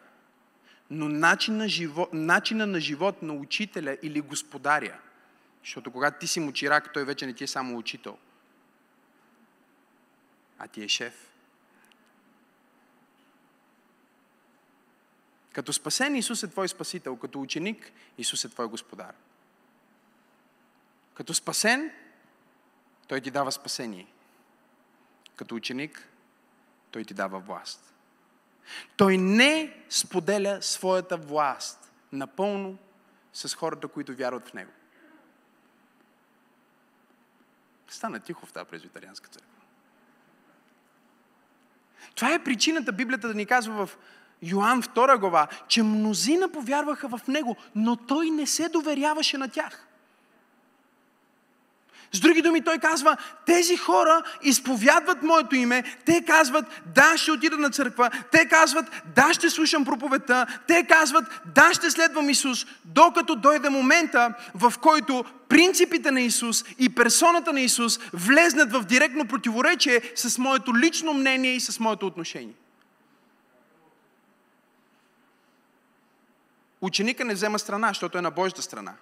[0.90, 5.00] но начин на живот, начина на живот на учителя или господаря.
[5.64, 8.18] Защото когато ти си му чирак, той вече не ти е само учител,
[10.60, 11.28] а ти е шеф.
[15.54, 19.16] Като спасен Исус е твой спасител, като ученик Исус е твой господар.
[21.14, 21.92] Като спасен,
[23.08, 24.08] той ти дава спасение.
[25.36, 26.08] Като ученик,
[26.92, 27.97] той ти дава власт.
[28.98, 32.78] Той не споделя своята власт напълно
[33.34, 34.72] с хората, които вярват в Него.
[37.88, 39.52] Стана тихо в тази презвитарианска църква.
[42.16, 43.98] Това е причината Библията да ни казва в
[44.42, 49.87] Йоанн 2 глава, че мнозина повярваха в Него, но Той не се доверяваше на тях.
[52.14, 56.66] С други думи, той казва, тези хора изповядват моето име, те казват,
[56.96, 61.92] да, ще отида на църква, те казват, да, ще слушам проповедта, те казват, да, ще
[61.92, 68.72] следвам Исус, докато дойде момента, в който принципите на Исус и персоната на Исус влезнат
[68.72, 72.54] в директно противоречие с моето лично мнение и с моето отношение.
[76.82, 78.94] Ученика не взема страна, защото е на Божията страна.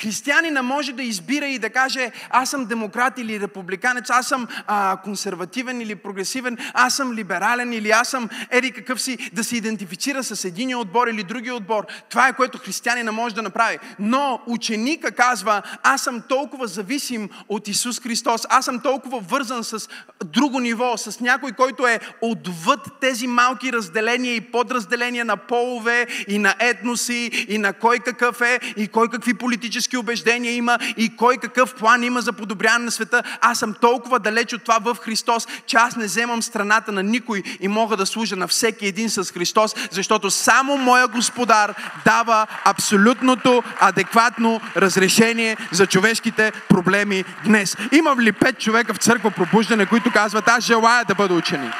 [0.00, 4.96] Християнина може да избира и да каже, аз съм демократ или републиканец, аз съм а,
[5.04, 10.24] консервативен или прогресивен, аз съм либерален или аз съм еди какъв си, да се идентифицира
[10.24, 11.86] с единия отбор или другия отбор.
[12.10, 13.78] Това е което християнина може да направи.
[13.98, 19.88] Но ученика казва, аз съм толкова зависим от Исус Христос, аз съм толкова вързан с
[20.24, 26.38] друго ниво, с някой, който е отвъд тези малки разделения и подразделения на полове и
[26.38, 31.16] на етноси и на кой какъв е и кой какви политически политически убеждения има и
[31.16, 33.22] кой какъв план има за подобряване на света.
[33.40, 37.42] Аз съм толкова далеч от това в Христос, че аз не вземам страната на никой
[37.60, 41.74] и мога да служа на всеки един с Христос, защото само моя Господар
[42.04, 47.76] дава абсолютното адекватно разрешение за човешките проблеми днес.
[47.92, 51.72] Имам ли пет човека в църква пробуждане, които казват, аз желая да бъда ученик?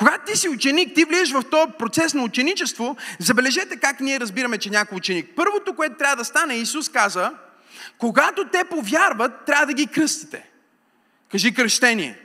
[0.00, 4.58] Когато ти си ученик, ти влизаш в този процес на ученичество, забележете как ние разбираме,
[4.58, 5.30] че някой ученик.
[5.36, 7.32] Първото, което трябва да стане, Исус каза,
[7.98, 10.50] когато те повярват, трябва да ги кръстите.
[11.30, 12.18] Кажи кръщение.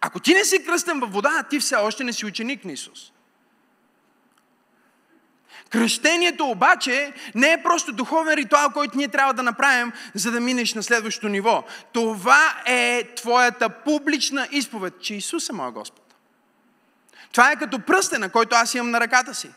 [0.00, 3.12] Ако ти не си кръстен във вода, ти все още не си ученик на Исус.
[5.70, 10.74] Кръщението обаче не е просто духовен ритуал, който ние трябва да направим, за да минеш
[10.74, 11.64] на следващото ниво.
[11.92, 16.03] Това е твоята публична изповед, че Исус е моя Господ.
[17.34, 19.50] Това е като пръстена, който аз имам на ръката си.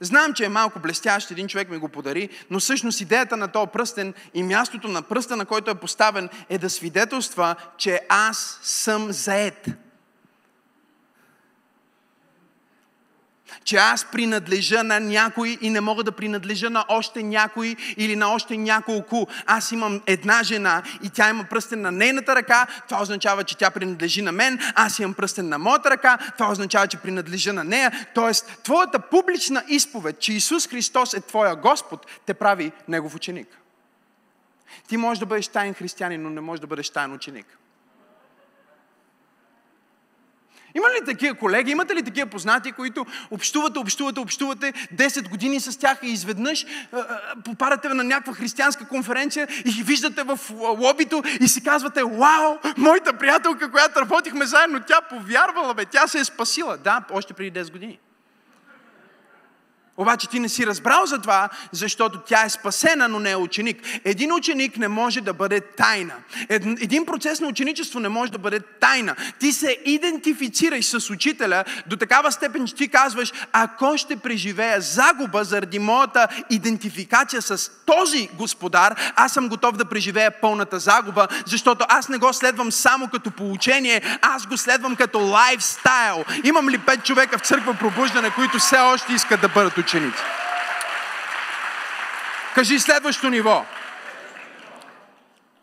[0.00, 3.70] Знам, че е малко блестящ, един човек ми го подари, но всъщност идеята на този
[3.72, 9.12] пръстен и мястото на пръста, на който е поставен, е да свидетелства, че аз съм
[9.12, 9.68] заед.
[13.66, 18.32] Че аз принадлежа на някой и не мога да принадлежа на още някой или на
[18.32, 19.28] още няколко.
[19.46, 23.70] Аз имам една жена и тя има пръстен на нейната ръка, това означава, че тя
[23.70, 28.06] принадлежи на мен, аз имам пръстен на моята ръка, това означава, че принадлежа на нея.
[28.14, 33.48] Тоест, твоята публична изповед, че Исус Христос е твоя Господ, те прави Негов ученик.
[34.88, 37.46] Ти можеш да бъдеш тайн християнин, но не можеш да бъдеш тайн ученик.
[40.76, 45.78] Има ли такива колеги, имате ли такива познати, които общувате, общувате, общувате 10 години с
[45.78, 46.66] тях и изведнъж
[47.44, 50.40] попадате на някаква християнска конференция и ги виждате в
[50.78, 56.18] лобито и си казвате, вау, моята приятелка, която работихме заедно, тя повярвала, бе, тя се
[56.18, 56.76] е спасила.
[56.76, 57.98] Да, още преди 10 години.
[59.96, 63.82] Обаче ти не си разбрал за това, защото тя е спасена, но не е ученик.
[64.04, 66.14] Един ученик не може да бъде тайна.
[66.80, 69.16] Един процес на ученичество не може да бъде тайна.
[69.38, 75.44] Ти се идентифицираш с учителя до такава степен, че ти казваш, ако ще преживея загуба
[75.44, 82.08] заради моята идентификация с този господар, аз съм готов да преживея пълната загуба, защото аз
[82.08, 86.24] не го следвам само като получение, аз го следвам като лайфстайл.
[86.44, 90.22] Имам ли пет човека в църква пробуждане, които все още искат да бъдат ученици.
[92.54, 93.64] Кажи следващо ниво.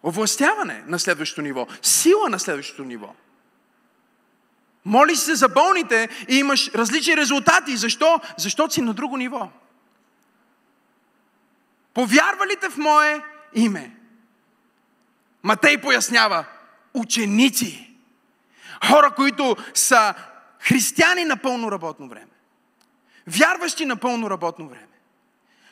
[0.04, 1.68] Овластяване на следващото ниво.
[1.82, 3.16] Сила на следващото ниво.
[4.86, 7.78] Молиш се за болните и имаш различни резултати.
[7.78, 8.20] Защо?
[8.38, 9.50] Защото си на друго ниво.
[11.94, 13.22] Повярвалите в мое
[13.54, 13.96] име.
[15.44, 16.46] Матей пояснява.
[16.94, 17.96] Ученици.
[18.88, 20.14] Хора, които са
[20.60, 22.33] християни на пълно работно време.
[23.28, 24.88] Вярващи на пълно работно време.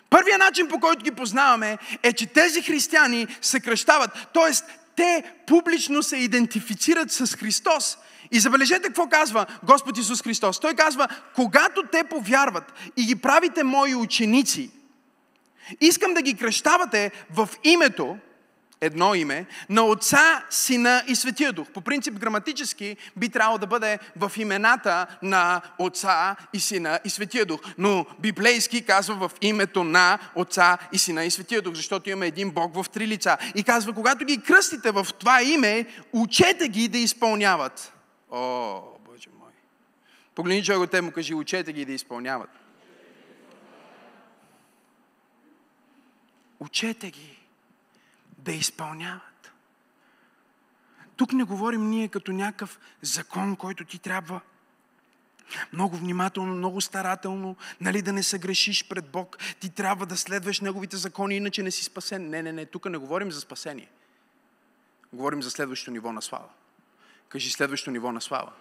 [0.10, 4.28] Първият начин, по който ги познаваме, е, че тези християни се кръщават.
[4.34, 7.98] Тоест, те публично се идентифицират с Христос.
[8.32, 10.60] И забележете какво казва Господ Исус Христос.
[10.60, 14.72] Той казва, когато те повярват и ги правите мои ученици,
[15.82, 18.18] искам да ги кръщавате в името,
[18.82, 21.68] едно име, на Отца, Сина и Светия Дух.
[21.74, 27.46] По принцип, граматически би трябвало да бъде в имената на Отца и Сина и Светия
[27.46, 27.62] Дух.
[27.78, 32.52] Но библейски казва в името на Отца и Сина и Светия Дух, защото имаме един
[32.52, 33.38] Бог в три лица.
[33.56, 37.94] И казва, когато ги кръстите в това име, учете ги да изпълняват.
[38.32, 39.52] О, Боже мой!
[40.36, 42.50] Погледни човек те му кажи, учете ги да изпълняват.
[46.60, 47.31] Учете ги
[48.42, 49.52] да изпълняват.
[51.16, 54.42] Тук не говорим ние като някакъв закон, който ти трябва
[55.74, 59.38] много внимателно, много старателно, нали, да не съгрешиш пред Бог.
[59.60, 62.30] Ти трябва да следваш Неговите закони, иначе не си спасен.
[62.30, 63.90] Не, не, не, тук не говорим за спасение.
[65.14, 66.50] Говорим за следващото ниво на слава.
[67.30, 68.52] Кажи следващото ниво на слава.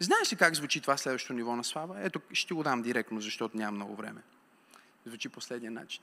[0.00, 2.02] Знаеш ли как звучи това следващото ниво на слава?
[2.02, 4.20] Ето, ще го дам директно, защото нямам много време.
[5.06, 6.02] Звучи последния начин.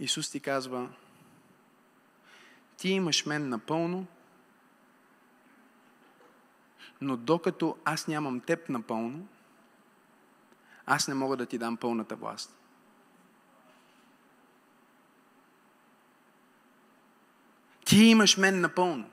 [0.00, 0.88] Исус ти казва,
[2.76, 4.06] ти имаш мен напълно,
[7.00, 9.28] Но докато аз нямам теб напълно,
[10.86, 12.56] аз не мога да ти дам пълната власт.
[17.84, 19.10] Ти имаш мен напълно.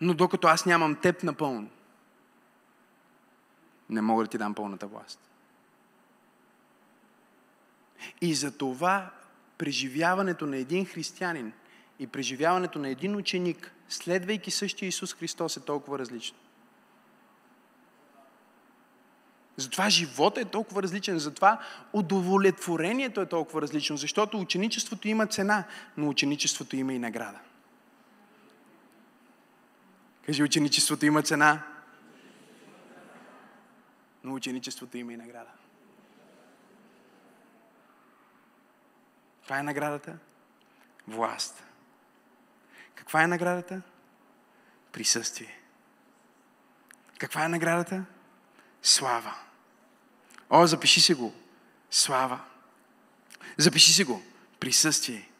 [0.00, 1.70] Но докато аз нямам теб напълно,
[3.90, 5.27] не мога да ти дам пълната власт.
[8.20, 9.10] И за това
[9.58, 11.52] преживяването на един християнин
[11.98, 16.38] и преживяването на един ученик, следвайки същия Исус Христос, е толкова различно.
[19.56, 21.60] Затова живота е толкова различен, затова
[21.92, 25.64] удовлетворението е толкова различно, защото ученичеството има цена,
[25.96, 27.38] но ученичеството има и награда.
[30.26, 31.62] Кажи, ученичеството има цена,
[34.24, 35.50] но ученичеството има и награда.
[39.48, 40.18] Каква е наградата?
[41.06, 41.62] Власт.
[42.94, 43.82] Каква е наградата?
[44.92, 45.60] Присъствие.
[47.18, 48.04] Каква е наградата?
[48.82, 49.34] Слава.
[50.50, 51.34] О, запиши си го.
[51.90, 52.40] Слава.
[53.56, 54.22] Запиши си го.
[54.60, 55.30] Присъствие.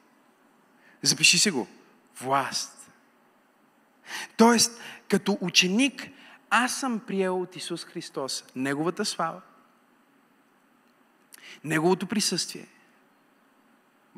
[1.03, 1.69] Запиши си го.
[2.21, 2.91] Власт.
[4.37, 6.09] Тоест, като ученик,
[6.51, 9.41] аз съм приел от Исус Христос Неговата слава,
[11.65, 12.67] Неговото присъствие.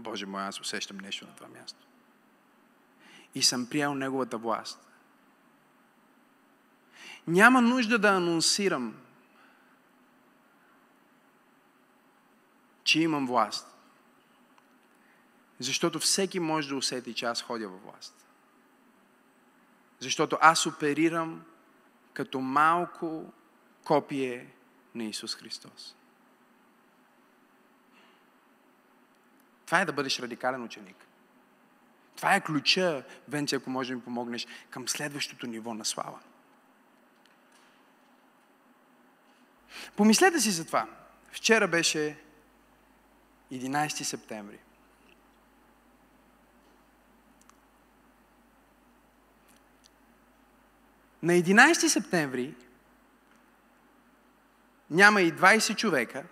[0.00, 1.86] Боже мой, аз усещам нещо на това място.
[3.34, 4.86] И съм приел Неговата власт.
[7.26, 8.94] Няма нужда да анонсирам
[12.90, 13.66] че имам власт.
[15.58, 18.26] Защото всеки може да усети, че аз ходя във власт.
[19.98, 21.44] Защото аз оперирам
[22.12, 23.32] като малко
[23.84, 24.54] копие
[24.94, 25.96] на Исус Христос.
[29.70, 30.96] Това е да бъдеш радикален ученик.
[32.16, 36.18] Това е ключа, Венци, ако може да ми помогнеш, към следващото ниво на слава.
[39.96, 40.86] Помислете си за това.
[41.32, 42.18] Вчера беше
[43.52, 44.58] 11 септември.
[51.22, 52.54] На 11 септември
[54.90, 56.24] няма и 20 човека,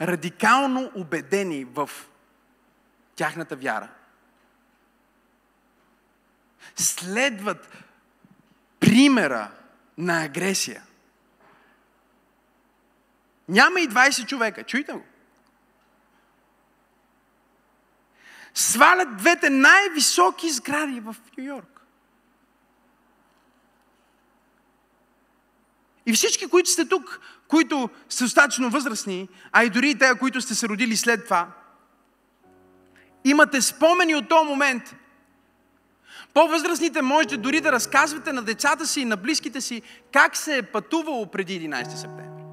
[0.00, 1.90] радикално убедени в
[3.16, 3.88] тяхната вяра.
[6.76, 7.84] Следват
[8.80, 9.50] примера
[9.98, 10.82] на агресия–
[13.48, 14.64] няма и 20 човека.
[14.64, 15.04] Чуйте го.
[18.54, 21.73] Свалят двете най-високи сгради в Нью Йорк.
[26.06, 30.40] И всички, които сте тук, които са достатъчно възрастни, а и дори и те, които
[30.40, 31.48] сте се родили след това,
[33.24, 34.94] имате спомени от този момент.
[36.34, 39.82] По-възрастните можете дори да разказвате на децата си и на близките си
[40.12, 42.44] как се е пътувало преди 11 септември.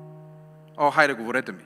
[0.78, 1.64] О, хайде, говорете ми.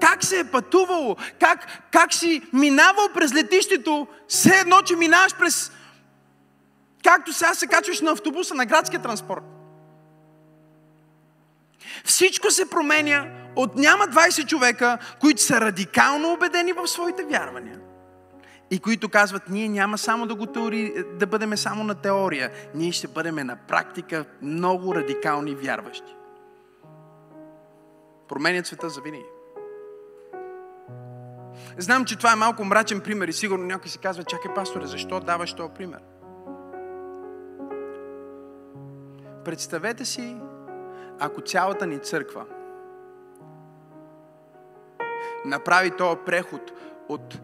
[0.00, 1.16] Как се е пътувало?
[1.40, 4.06] Как, как си минавал през летището?
[4.28, 5.72] Все едно, че минаваш през...
[7.08, 9.42] Както сега се качваш на автобуса, на градския транспорт.
[12.04, 17.80] Всичко се променя от няма 20 човека, които са радикално убедени в своите вярвания
[18.70, 22.92] и които казват, ние няма само да, го теори, да бъдем само на теория, ние
[22.92, 26.16] ще бъдем на практика много радикални вярващи.
[28.28, 29.26] Променят света за винаги.
[31.78, 35.20] Знам, че това е малко мрачен пример и сигурно някой си казва, чакай пасторе, защо
[35.20, 36.00] даваш този пример?
[39.48, 40.36] Представете си,
[41.18, 42.44] ако цялата ни църква
[45.44, 46.60] направи този преход
[47.08, 47.40] от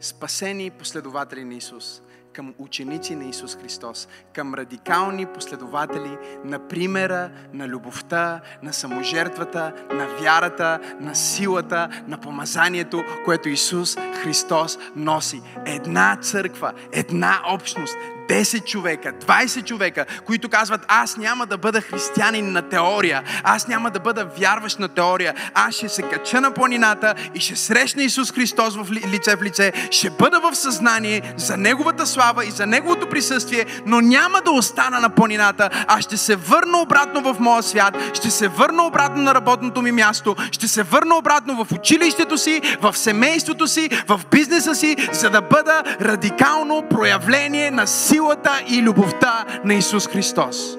[0.00, 2.02] спасени последователи на Исус,
[2.32, 10.06] към ученици на Исус Христос, към радикални последователи на примера, на любовта, на саможертвата, на
[10.06, 15.42] вярата, на силата, на помазанието, което Исус Христос носи.
[15.66, 17.96] Една църква, една общност,
[18.28, 23.90] 10 човека, 20 човека, които казват, аз няма да бъда християнин на теория, аз няма
[23.90, 28.32] да бъда вярващ на теория, аз ще се кача на планината и ще срещна Исус
[28.32, 33.08] Христос в лице в лице, ще бъда в съзнание за Неговата слава и за Неговото
[33.08, 37.94] присъствие, но няма да остана на планината, а ще се върна обратно в моя свят,
[38.14, 42.62] ще се върна обратно на работното ми място, ще се върна обратно в училището си,
[42.80, 48.82] в семейството си, в бизнеса си, за да бъда радикално проявление на сила силата и
[48.82, 50.76] любовта на Исус Христос.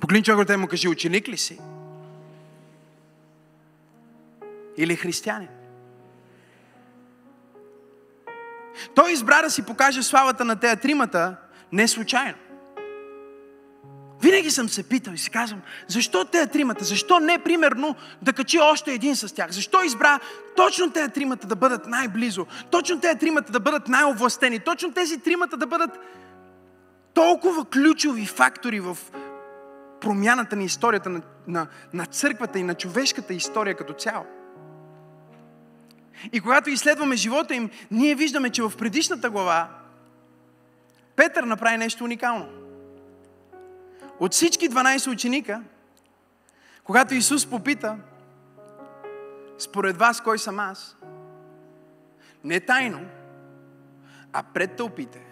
[0.00, 1.60] Погледни човекът и му кажи, ученик ли си?
[4.76, 5.48] Или християнин?
[8.94, 11.36] Той избра да си покаже славата на тези тримата
[11.72, 12.38] не случайно.
[14.24, 16.84] Винаги съм се питал и си казвам, защо тези тримата?
[16.84, 19.50] Защо не, примерно, да качи още един с тях?
[19.50, 20.20] Защо избра
[20.56, 22.46] точно тези тримата да бъдат най-близо?
[22.70, 24.58] Точно тези тримата да бъдат най-овластени?
[24.58, 25.90] Точно тези тримата да бъдат
[27.14, 28.98] толкова ключови фактори в
[30.00, 34.24] промяната на историята на, на, на църквата и на човешката история като цяло?
[36.32, 39.68] И когато изследваме живота им, ние виждаме, че в предишната глава
[41.16, 42.63] Петър направи нещо уникално.
[44.20, 45.62] От всички 12 ученика,
[46.84, 47.98] когато Исус попита,
[49.58, 50.96] според вас кой съм аз,
[52.44, 53.06] не тайно,
[54.32, 55.26] а пред тълпите,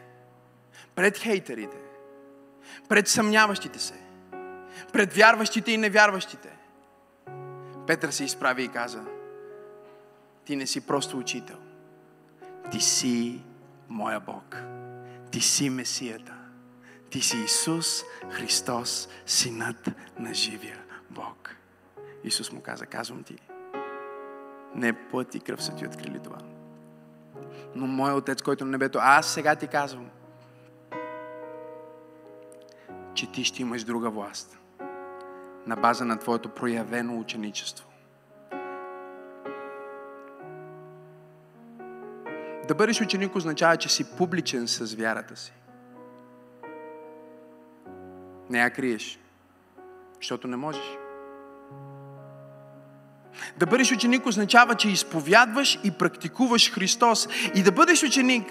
[0.94, 1.76] пред хейтерите,
[2.88, 3.94] пред съмняващите се,
[4.92, 6.58] пред вярващите и невярващите,
[7.86, 9.04] Петър се изправи и каза,
[10.44, 11.56] ти не си просто учител.
[12.70, 13.42] Ти си
[13.88, 14.62] моя Бог.
[15.30, 16.41] Ти си Месията.
[17.12, 19.88] Ти си Исус Христос, Синът
[20.18, 20.78] на живия
[21.10, 21.56] Бог.
[22.24, 23.38] Исус му каза, казвам ти,
[24.74, 26.38] не плът и кръв са ти открили това.
[27.74, 30.10] Но моят Отец, който на небето, аз сега ти казвам,
[33.14, 34.58] че ти ще имаш друга власт
[35.66, 37.88] на база на твоето проявено ученичество.
[42.68, 45.52] Да бъдеш ученик означава, че си публичен с вярата си.
[48.52, 49.18] Не я криеш,
[50.16, 50.82] защото не можеш.
[53.56, 57.28] Да бъдеш ученик означава, че изповядваш и практикуваш Христос.
[57.54, 58.46] И да бъдеш ученик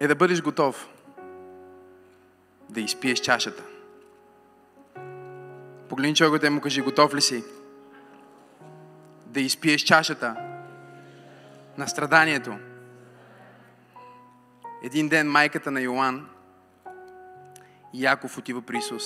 [0.00, 0.88] е да бъдеш готов
[2.70, 3.62] да изпиеш чашата.
[5.88, 7.44] Погледни човекът и му кажи, готов ли си?
[9.26, 10.36] да изпиеш чашата
[11.78, 12.58] на страданието.
[14.84, 16.28] Един ден майката на Йоан
[17.94, 19.04] Яков отива при Исус.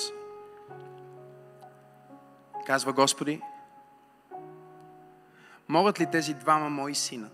[2.65, 3.41] Казва Господи,
[5.67, 7.29] могат ли тези двама мои сина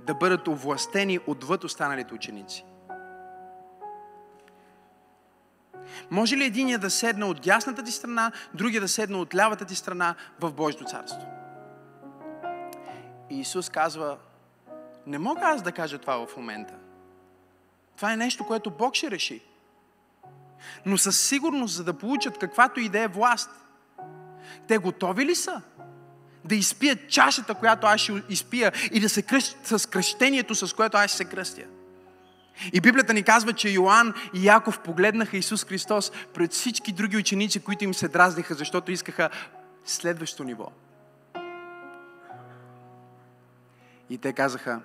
[0.00, 2.64] да бъдат овластени отвъд останалите ученици?
[6.10, 9.74] Може ли единия да седне от дясната ти страна, другия да седне от лявата ти
[9.74, 11.26] страна в Божието царство?
[13.30, 14.18] И Исус казва,
[15.06, 16.74] не мога аз да кажа това в момента.
[17.96, 19.42] Това е нещо, което Бог ще реши.
[20.86, 23.50] Но със сигурност, за да получат каквато и да е власт,
[24.68, 25.62] те готови ли са
[26.44, 30.96] да изпият чашата, която аз ще изпия и да се кръщат с кръщението, с което
[30.96, 31.62] аз ще се кръстя?
[32.72, 37.60] И Библията ни казва, че Йоанн и Яков погледнаха Исус Христос пред всички други ученици,
[37.60, 39.30] които им се дразниха, защото искаха
[39.84, 40.72] следващо ниво.
[44.10, 44.80] И те казаха,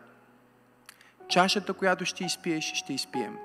[1.27, 3.37] чашата, която ще изпиеш, ще изпием.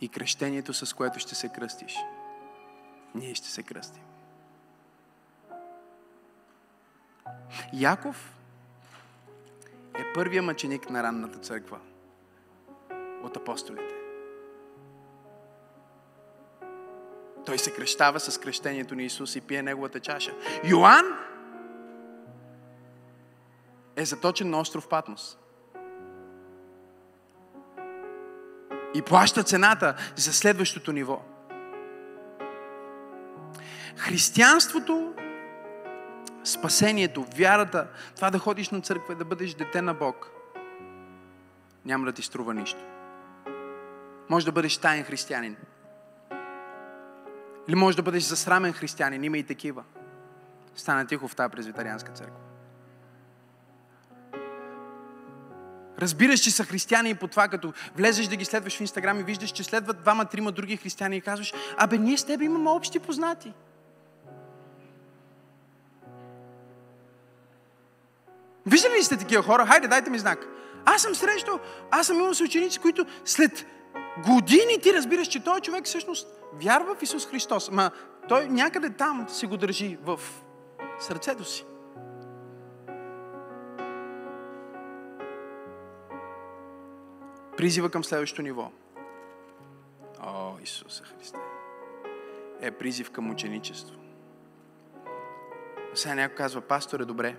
[0.00, 1.96] И кръщението, с което ще се кръстиш,
[3.14, 4.02] ние ще се кръстим.
[7.72, 8.36] Яков
[9.94, 11.78] е първия мъченик на ранната църква–
[13.26, 13.94] от апостолите.
[17.46, 20.32] Той се крещава с крещението на Исус и пие неговата чаша.
[20.64, 21.06] Йоанн
[23.96, 25.38] е заточен на остров Патмос.
[28.96, 31.22] И плаща цената за следващото ниво.
[33.96, 35.14] Християнството,
[36.44, 40.30] спасението, вярата, това да ходиш на църква и да бъдеш дете на Бог,
[41.84, 42.80] няма да ти струва нищо.
[44.28, 45.56] Може да бъдеш таен християнин.
[47.68, 49.24] Или може да бъдеш засрамен християнин.
[49.24, 49.84] Има и такива.
[50.74, 52.45] Стана тихо в тази презвитарианска църква.
[56.00, 59.22] Разбираш, че са християни и по това, като влезеш да ги следваш в Инстаграм и
[59.22, 63.52] виждаш, че следват двама-трима други християни и казваш, абе, ние с теб имаме общи познати.
[68.66, 69.66] Виждали ли сте такива хора?
[69.66, 70.46] Хайде, дайте ми знак.
[70.84, 71.58] Аз съм срещу,
[71.90, 73.66] аз съм имал съученици, които след
[74.26, 76.28] години ти разбираш, че този човек всъщност
[76.62, 77.70] вярва в Исус Христос.
[77.70, 77.90] Ма
[78.28, 80.20] той някъде там си го държи в
[81.00, 81.64] сърцето си.
[87.56, 88.70] Призива към следващото ниво.
[90.20, 91.38] О, Исуса Христе.
[92.60, 93.96] Е призив към ученичество.
[95.94, 97.36] Сега някой казва, пасторе, добре,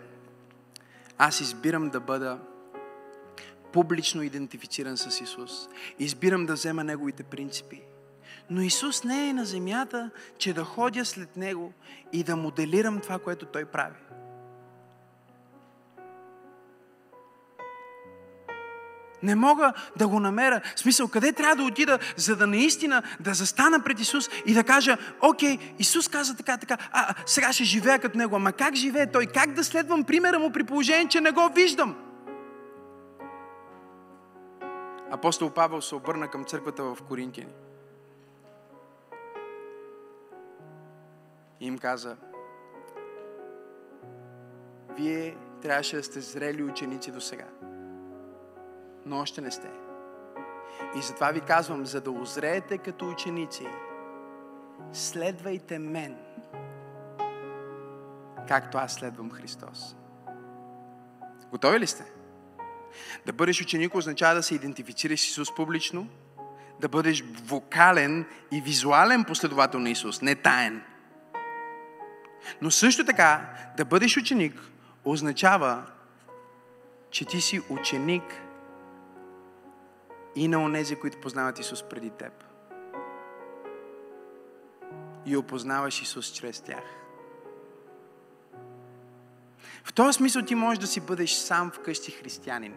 [1.17, 2.39] аз избирам да бъда
[3.73, 5.51] публично идентифициран с Исус.
[5.99, 7.81] Избирам да взема Неговите принципи.
[8.49, 11.73] Но Исус не е на земята, че да ходя след Него
[12.13, 13.95] и да моделирам това, което Той прави.
[19.23, 20.61] Не мога да го намеря.
[20.75, 24.63] В смисъл, къде трябва да отида, за да наистина да застана пред Исус и да
[24.63, 28.35] кажа, окей, Исус каза така, така, а, сега ще живея като Него.
[28.35, 29.25] Ама как живее Той?
[29.25, 31.95] Как да следвам примера Му при положение, че не го виждам?
[35.11, 37.53] Апостол Павел се обърна към църквата в Коринтияни.
[41.59, 42.17] И им каза,
[44.97, 47.45] вие трябваше да сте зрели ученици до сега
[49.07, 49.69] но още не сте.
[50.95, 53.67] И затова ви казвам, за да озреете като ученици,
[54.93, 56.17] следвайте мен,
[58.47, 59.95] както аз следвам Христос.
[61.51, 62.05] Готови ли сте?
[63.25, 66.07] Да бъдеш ученик означава да се идентифицираш с Исус публично,
[66.81, 70.83] да бъдеш вокален и визуален последовател на Исус, не таен.
[72.61, 74.61] Но също така, да бъдеш ученик
[75.05, 75.83] означава,
[77.11, 78.23] че ти си ученик
[80.37, 82.43] и на онези, които познават Исус преди теб.
[85.25, 86.83] И опознаваш Исус чрез тях.
[89.83, 92.73] В този смисъл ти можеш да си бъдеш сам вкъщи християнин.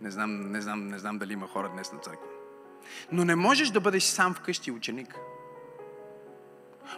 [0.00, 2.28] Не знам, не, знам, не знам дали има хора днес на църква.
[3.12, 5.14] Но не можеш да бъдеш сам вкъщи ученик.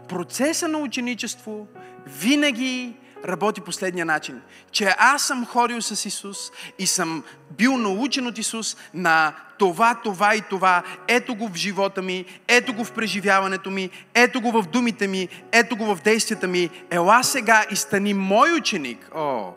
[0.09, 1.67] Процеса на ученичество
[2.07, 4.41] винаги работи последния начин.
[4.71, 6.37] Че аз съм ходил с Исус
[6.79, 10.83] и съм бил научен от Исус на това, това и това.
[11.09, 15.29] Ето го в живота ми, ето го в преживяването ми, ето го в думите ми,
[15.53, 16.71] ето го в действията ми.
[16.91, 19.11] Ела сега и стани мой ученик.
[19.15, 19.53] О!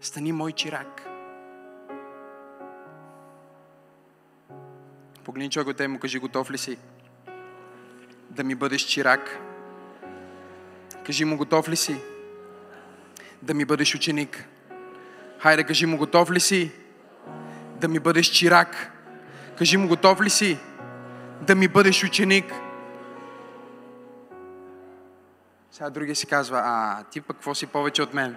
[0.00, 1.08] Стани мой чирак.
[5.24, 6.76] Погледни човек от му кажи, готов ли си
[8.30, 9.38] да ми бъдеш чирак?
[11.06, 11.96] Кажи му, готов ли си
[13.42, 14.48] да ми бъдеш ученик?
[15.38, 16.72] Хайде, кажи му, готов ли си
[17.80, 18.92] да ми бъдеш чирак?
[19.58, 20.58] Кажи му, готов ли си
[21.42, 22.44] да ми бъдеш ученик?
[25.70, 28.36] Сега другия си казва, а ти пък какво си повече от мен?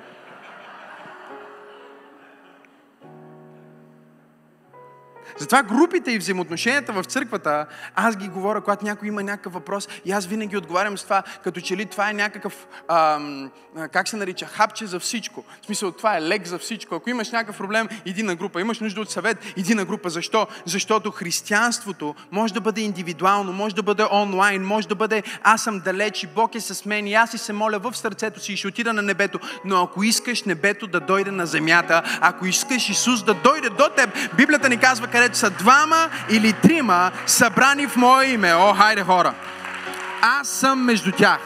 [5.38, 7.66] Затова групите и взаимоотношенията в църквата,
[7.96, 11.62] аз ги говоря, когато някой има някакъв въпрос и аз винаги отговарям с това, като
[11.62, 13.52] че ли това е някакъв, ам,
[13.92, 15.44] как се нарича, хапче за всичко.
[15.62, 16.96] В смисъл, това е лек за всичко.
[16.96, 18.62] Ако имаш някакъв проблем, иди на група.
[18.62, 20.10] Имаш нужда от съвет, иди на група.
[20.10, 20.48] Защо?
[20.66, 25.80] Защото християнството може да бъде индивидуално, може да бъде онлайн, може да бъде аз съм
[25.80, 28.58] далеч и Бог е с мен и аз и се моля в сърцето си и
[28.58, 29.40] ще отида на небето.
[29.66, 34.10] Но ако искаш небето да дойде на земята, ако искаш Исус да дойде до теб,
[34.38, 38.54] Библията ни казва където са двама или трима събрани в Мое име.
[38.54, 39.36] О, хайде хора!
[40.22, 41.40] Аз съм между тях.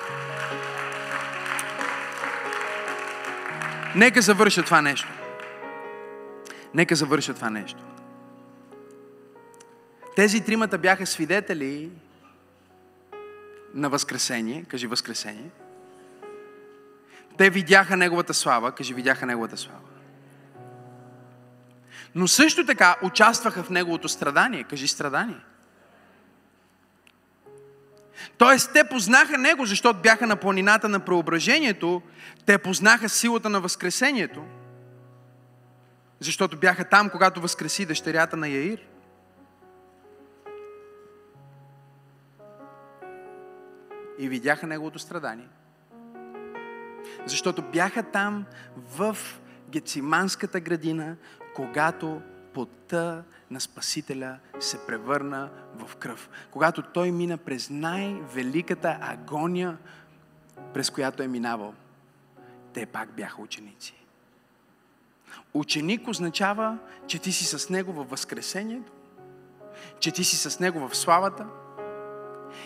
[3.96, 5.08] Нека завърша това нещо.
[6.74, 7.80] Нека завърша това нещо.
[10.16, 11.90] Тези тримата бяха свидетели
[13.74, 14.66] на Възкресение.
[14.68, 15.50] Кажи Възкресение.
[17.38, 18.72] Те видяха Неговата слава.
[18.72, 19.93] Кажи, видяха Неговата слава
[22.16, 24.64] но също така участваха в неговото страдание.
[24.64, 25.40] Кажи страдание.
[28.38, 32.02] Тоест, те познаха Него, защото бяха на планината на преображението,
[32.46, 34.46] те познаха силата на Възкресението,
[36.20, 38.88] защото бяха там, когато възкреси дъщерята на Яир.
[44.20, 45.48] И видяха Неговото страдание.
[47.26, 48.46] Защото бяха там
[48.78, 49.18] в
[49.70, 51.16] Гециманската градина,
[51.56, 52.22] когато
[52.54, 56.30] пота на Спасителя се превърна в кръв.
[56.52, 59.78] Когато той мина през най-великата агония,
[60.74, 61.74] през която е минавал,
[62.74, 63.94] те пак бяха ученици.
[65.54, 66.78] Ученик означава,
[67.08, 68.92] че ти си с него във възкресението,
[70.00, 71.46] че ти си с него в славата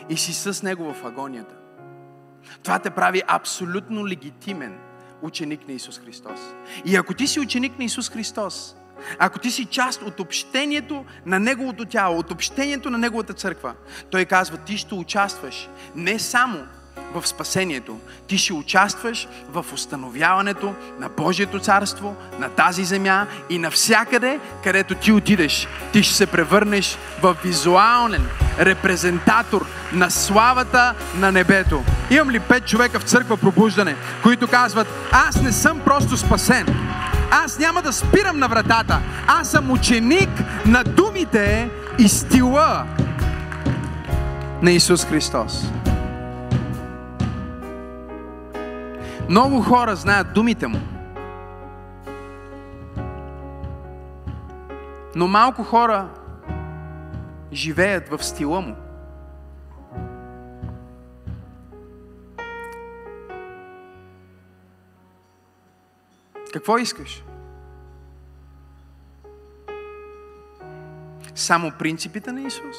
[0.09, 1.55] и си с него в агонията.
[2.63, 4.79] Това те прави абсолютно легитимен
[5.21, 6.39] ученик на Исус Христос.
[6.85, 8.76] И ако ти си ученик на Исус Христос,
[9.19, 13.73] ако ти си част от общението на Неговото тяло, от общението на Неговата църква,
[14.11, 16.59] Той казва, ти ще участваш не само
[17.13, 24.39] в спасението, ти ще участваш в установяването на Божието царство, на тази земя и навсякъде,
[24.63, 28.27] където ти отидеш, ти ще се превърнеш в визуален,
[28.59, 31.83] репрезентатор на славата на небето.
[32.11, 36.65] Имам ли пет човека в църква пробуждане, които казват, аз не съм просто спасен.
[37.31, 38.99] Аз няма да спирам на вратата.
[39.27, 40.29] Аз съм ученик
[40.65, 41.69] на думите
[41.99, 42.85] и стила
[44.61, 45.71] на Исус Христос.
[49.29, 50.79] Много хора знаят думите му.
[55.15, 56.07] Но малко хора
[57.53, 58.75] живеят в стила му.
[66.53, 67.23] Какво искаш?
[71.35, 72.77] Само принципите на Исус?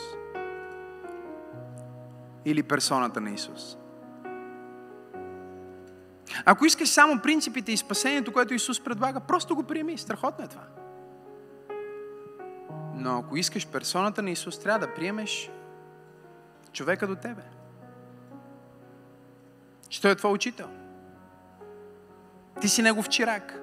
[2.44, 3.76] Или персоната на Исус?
[6.44, 9.98] Ако искаш само принципите и спасението, което Исус предлага, просто го приеми.
[9.98, 10.64] Страхотно е това.
[12.94, 15.50] Но ако искаш персоната на Исус, трябва да приемеш
[16.72, 17.42] човека до тебе.
[19.88, 20.68] Че той е твой учител.
[22.60, 23.54] Ти си негов чирак.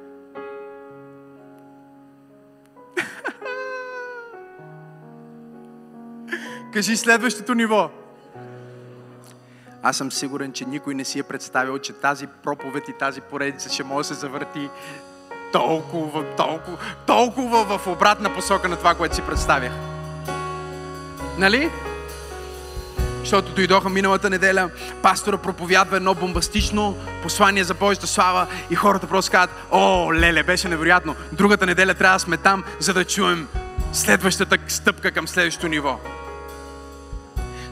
[6.74, 7.90] Кажи следващото ниво.
[9.84, 13.74] Аз съм сигурен, че никой не си е представил, че тази проповед и тази поредица
[13.74, 14.70] ще може да се завърти
[15.52, 16.78] толкова, толкова,
[17.08, 19.72] толкова в обратна посока на това, което си представях.
[21.38, 21.72] Нали?
[23.26, 24.70] Защото дойдоха миналата неделя,
[25.02, 30.70] пастора проповядва едно бомбастично послание за Божията слава и хората просто казват, о, леле, беше
[30.70, 31.16] невероятно.
[31.32, 33.48] Другата неделя трябва да сме там, за да чуем
[33.94, 36.00] следващата стъпка към следващото ниво.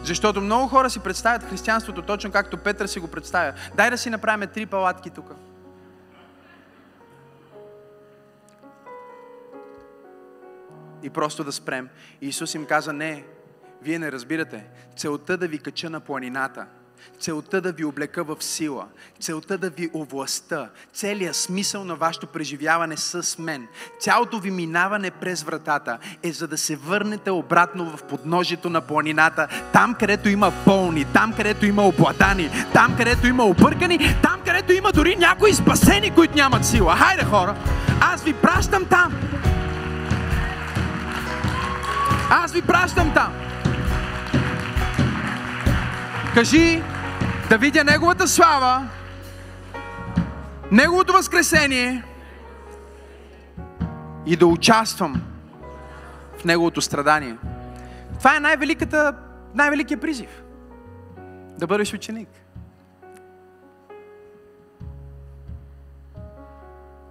[0.04, 3.54] Защото много хора си представят християнството точно както Петър си го представя.
[3.76, 5.32] Дай да си направим три палатки тук.
[11.04, 11.90] И просто да спрем.
[12.22, 13.24] И Исус им каза, не,
[13.84, 14.66] вие не разбирате.
[14.98, 16.66] Целта да ви кача на планината–
[17.20, 18.86] целта да ви облека в сила,
[19.20, 23.68] целта да ви овласта, целият смисъл на вашето преживяване с мен,
[24.00, 29.48] цялото ви минаване през вратата е за да се върнете обратно в подножието на планината,
[29.74, 34.92] там където има болни, там където има обладани, там където има объркани, там където има
[34.92, 36.96] дори някои спасени, които нямат сила.
[36.96, 37.56] Хайде хора,
[38.02, 39.14] аз ви пращам там.
[42.30, 43.43] Аз ви пращам там.
[46.34, 46.84] Кажи,
[47.50, 48.90] да видя Неговата слава,
[50.72, 52.04] Неговото възкресение
[54.26, 55.22] и да участвам
[56.38, 57.38] в Неговото страдание.
[58.20, 59.16] Това е най-великата,
[59.56, 60.44] най-великият призив.
[61.58, 62.30] Да бъдеш ученик.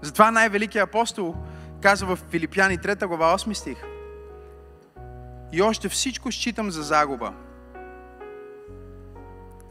[0.01, 1.35] Затова най-великият апостол
[1.81, 3.79] казва в Филипяни 3 глава 8 стих.
[5.53, 7.33] И още всичко считам за загуба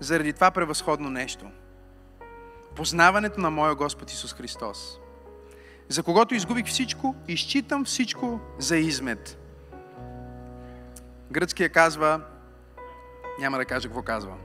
[0.02, 1.46] заради това превъзходно нещо.
[2.76, 5.00] Познаването на моя Господ Исус Христос.
[5.90, 9.38] За когото изгубих всичко, изчитам всичко за измет.
[11.32, 12.22] Гръцкия казва,
[13.40, 14.38] няма да кажа какво казва.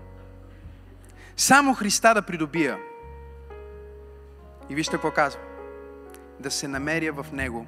[1.36, 2.78] Само Христа да придобия.
[4.70, 5.40] И вижте какво казва.
[6.40, 7.66] Да се намеря в Него,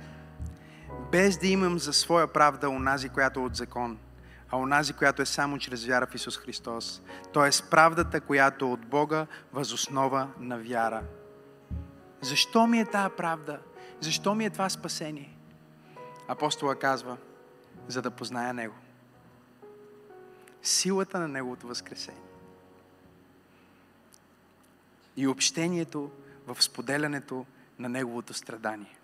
[1.12, 3.98] без да имам за своя правда онази, която е от закон–
[4.50, 7.02] а онази, която е само чрез вяра в Исус Христос.
[7.32, 11.02] Тоест правдата, която от Бога, възоснова на вяра.
[12.20, 13.58] Защо ми е тази правда?
[14.00, 15.36] Защо ми е това спасение?
[16.28, 17.16] Апостола казва,
[17.88, 18.74] за да позная Него.
[20.62, 22.22] Силата на Неговото възкресение.
[25.16, 26.10] И общението
[26.46, 27.46] в споделянето
[27.78, 28.98] на Неговото страдание.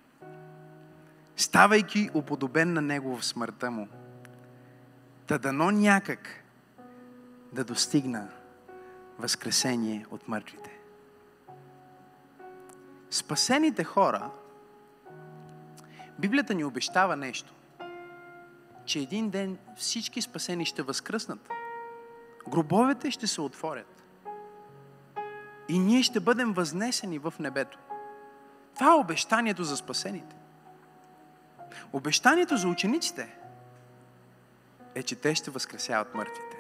[1.36, 3.88] Ставайки уподобен на Него в смъртта Му,
[5.26, 6.44] Та дано някак
[7.52, 8.28] да достигна
[9.18, 10.70] възкресение от мъртвите.
[13.10, 14.30] Спасените хора,
[16.18, 17.52] Библията ни обещава нещо,
[18.84, 21.48] че един ден всички спасени ще възкръснат.
[22.48, 24.02] Гробовете ще се отворят.
[25.68, 27.78] И ние ще бъдем възнесени в небето.
[28.74, 30.36] Това е обещанието за спасените.
[31.92, 33.36] Обещанието за учениците
[34.94, 36.56] е, че те ще възкресяват мъртвите.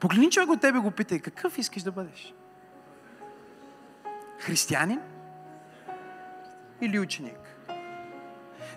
[0.00, 2.34] Погледни човек от тебе го питай, какъв искаш да бъдеш?
[4.38, 5.00] Християнин
[6.80, 7.38] или ученик?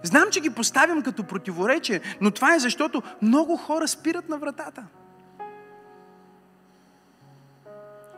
[0.04, 4.88] Знам, че ги поставям като противоречие, но това е защото много хора спират на вратата.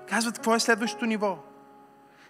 [0.09, 1.52] Казват, какво е следващото ниво?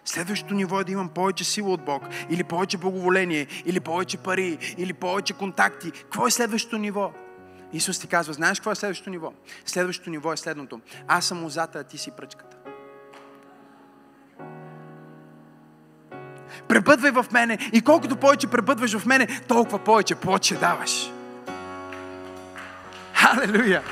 [0.04, 4.58] Следващото ниво е да имам повече сила от Бог, или повече благоволение, или повече пари,
[4.78, 5.90] или повече контакти.
[5.90, 7.12] Какво е следващото ниво?
[7.72, 9.32] Исус ти казва, знаеш какво е следващото ниво?
[9.66, 10.80] Следващото ниво е следното.
[11.08, 12.56] Аз съм лозата, а ти си пръчката.
[16.68, 21.10] Пребъдвай в мене и колкото повече пребъдваш в мене, толкова повече плод ще даваш.
[23.14, 23.82] Халелуя!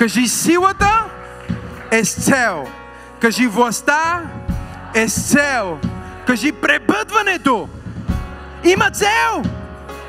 [0.00, 1.04] Кажи силата
[1.90, 2.66] е с цел.
[3.20, 4.22] Кажи властта
[4.94, 5.78] е с цел.
[6.26, 7.68] Кажи пребъдването
[8.64, 9.42] има цел.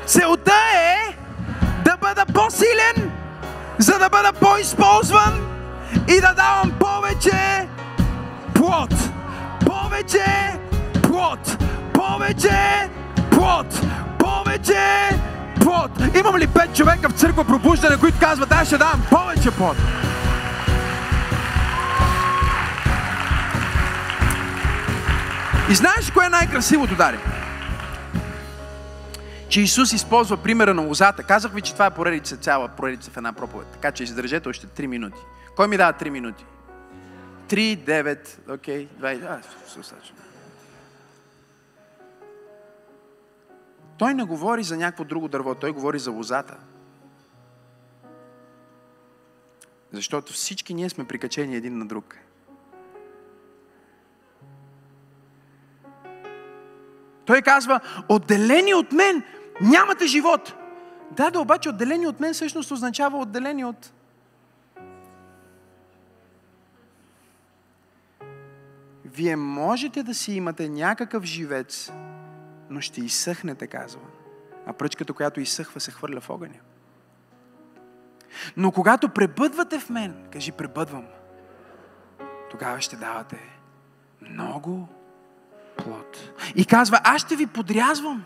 [0.06, 1.16] Целта е
[1.84, 3.12] да бъда по-силен,
[3.78, 5.46] за да бъда по-използван
[6.08, 7.68] и да давам повече
[8.54, 8.94] плод.
[9.66, 10.58] Повече
[11.02, 11.64] плод.
[11.92, 12.88] Повече
[13.30, 13.80] плод.
[14.18, 15.08] Повече
[15.64, 15.90] плод.
[16.18, 19.76] Имам ли пет човека в църква пробуждане, които казват, аз ще давам повече плод?
[25.70, 27.18] И знаеш кое е най-красивото, Дари?
[29.48, 31.22] Че Исус използва примера на лозата.
[31.22, 33.66] Казах ви, че това е поредица, цяла поредица в една проповед.
[33.66, 35.18] Така че издържете още 3 минути.
[35.56, 36.44] Кой ми дава 3 минути?
[37.48, 39.20] 3, 9, окей, 20.
[39.28, 39.38] А,
[44.02, 46.56] Той не говори за някакво друго дърво, той говори за лозата.
[49.92, 52.18] Защото всички ние сме прикачени един на друг.
[57.24, 59.22] Той казва, отделени от мен
[59.60, 60.54] нямате живот.
[61.10, 63.92] Да, да, обаче отделени от мен всъщност означава отделени от...
[69.04, 71.92] Вие можете да си имате някакъв живец,
[72.72, 74.00] но ще изсъхнете, казва.
[74.66, 76.58] А пръчката, която изсъхва, се хвърля в огъня.
[78.56, 81.06] Но когато пребъдвате в мен, кажи пребъдвам,
[82.50, 83.38] тогава ще давате
[84.20, 84.88] много
[85.76, 86.18] плод.
[86.54, 88.24] И казва, аз ще ви подрязвам.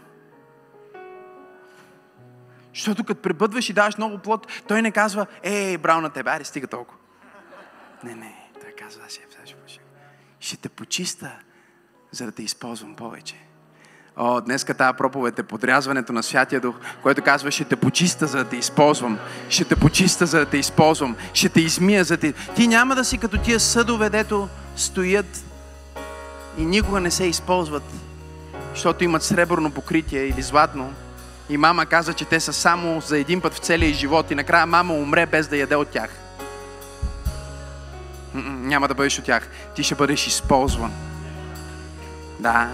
[2.75, 6.45] Защото като пребъдваш и даваш много плод, той не казва, ей, брал на тебе, аре,
[6.45, 6.99] стига толкова.
[8.05, 9.19] Не, не, той казва, аз
[10.41, 11.39] ще те почиста,
[12.11, 13.46] за да те използвам повече.
[14.19, 18.39] О, днеска тази проповед е подрязването на Святия Дух, който казва, ще те почиста, за
[18.39, 19.19] да те използвам.
[19.49, 21.17] Ще те почиста, за да те използвам.
[21.33, 22.33] Ще те измия, за да те...
[22.33, 25.45] Ти няма да си като тия съдове, дето стоят
[26.59, 27.83] и никога не се използват,
[28.75, 30.93] защото имат сребърно покритие или златно.
[31.49, 34.67] И мама каза, че те са само за един път в целия живот и накрая
[34.67, 36.11] мама умре без да яде от тях.
[38.35, 39.49] Няма да бъдеш от тях.
[39.75, 40.93] Ти ще бъдеш използван.
[42.41, 42.69] Да.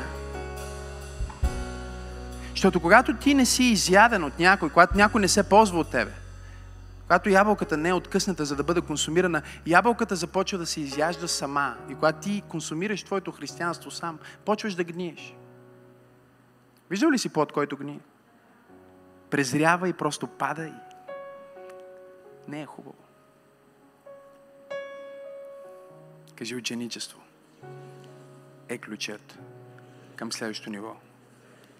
[2.62, 6.12] Защото когато ти не си изяден от някой, когато някой не се ползва от тебе,
[7.02, 11.76] когато ябълката не е откъсната, за да бъде консумирана, ябълката започва да се изяжда сама.
[11.90, 15.34] И когато ти консумираш твоето християнство сам, почваш да гниеш.
[16.90, 18.00] Виждал ли си плод, който гние?
[19.30, 20.72] Презрява и просто пада и
[22.48, 23.04] не е хубаво.
[26.36, 27.18] Кажи ученичество
[28.68, 29.38] е ключът
[30.16, 30.96] към следващото ниво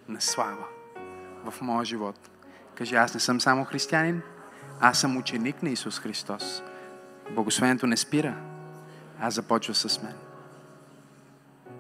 [0.09, 0.65] на слава
[1.45, 2.31] в моя живот.
[2.75, 4.23] Кажи, аз не съм само християнин,
[4.81, 6.63] аз съм ученик на Исус Христос.
[7.31, 8.37] Благословението не спира,
[9.21, 10.17] а започва с мен.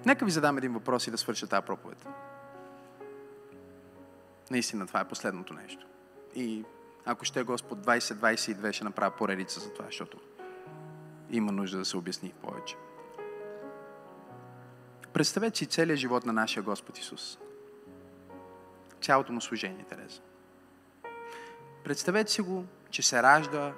[0.06, 2.06] Нека ви задам един въпрос и да свърша тази проповед.
[4.50, 5.86] Наистина, това е последното нещо.
[6.34, 6.64] И
[7.04, 10.18] ако ще Господ 2022 ще направя поредица за това, защото
[11.30, 12.76] има нужда да се обясни повече.
[15.12, 17.38] Представете си целият живот на нашия Господ Исус.
[19.03, 20.20] Цялото му служение, Тереза.
[21.84, 23.72] Представете си го че се ражда.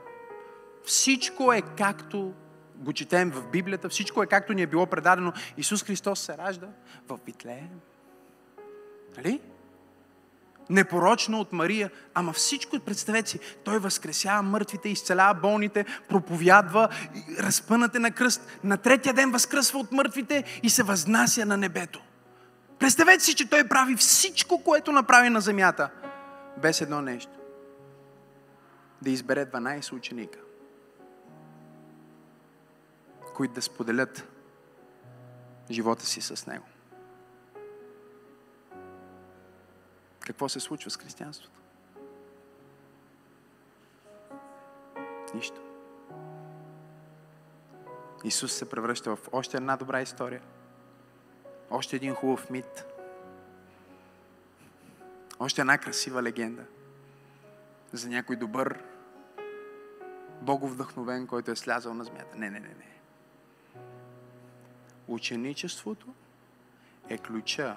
[0.85, 2.33] Всичко е както
[2.77, 5.33] го четем в Библията, всичко е както ни е било предадено.
[5.57, 6.67] Исус Христос се ражда
[7.09, 7.81] в Битлеем.
[9.17, 9.41] Нали?
[10.71, 16.89] Непорочно от Мария, ама всичко, представете си, той възкресява мъртвите, изцелява болните, проповядва,
[17.39, 22.03] разпънате на кръст, на третия ден възкръсва от мъртвите и се възнася на небето.
[22.79, 25.91] Представете си, че той прави всичко, което направи на земята,
[26.63, 27.33] без едно нещо
[29.03, 30.39] да избере 12 ученика,
[33.35, 34.29] които да споделят
[35.71, 36.65] живота си с Него.
[40.21, 41.61] Какво се случва с християнството?
[45.35, 45.61] Нищо.
[48.25, 50.43] Исус се превръща в още една добра история.
[51.71, 52.85] Още един хубав мит.
[55.39, 56.65] Още една красива легенда
[57.93, 58.83] за някой добър,
[60.43, 62.39] боговдъхновен, който е слязал на змията.
[62.39, 62.95] Не, не, не, не.
[65.09, 66.07] Ученичеството
[67.09, 67.77] е ключа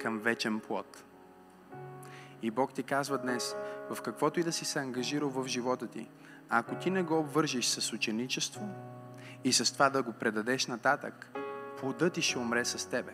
[0.00, 1.04] към вечен плод.
[2.42, 3.56] И Бог ти казва днес,
[3.90, 6.08] в каквото и да си се ангажирал в живота ти,
[6.48, 8.68] ако ти не го обвържиш с ученичество
[9.44, 11.39] и с това да го предадеш нататък,
[11.80, 13.12] плодът ти ще умре с тебе.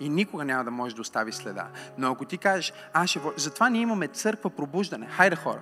[0.00, 1.68] И никога няма да можеш да остави следа.
[1.98, 3.20] Но ако ти кажеш, аз ще...
[3.36, 5.06] Затова ние имаме църква пробуждане.
[5.06, 5.60] Хайде хора,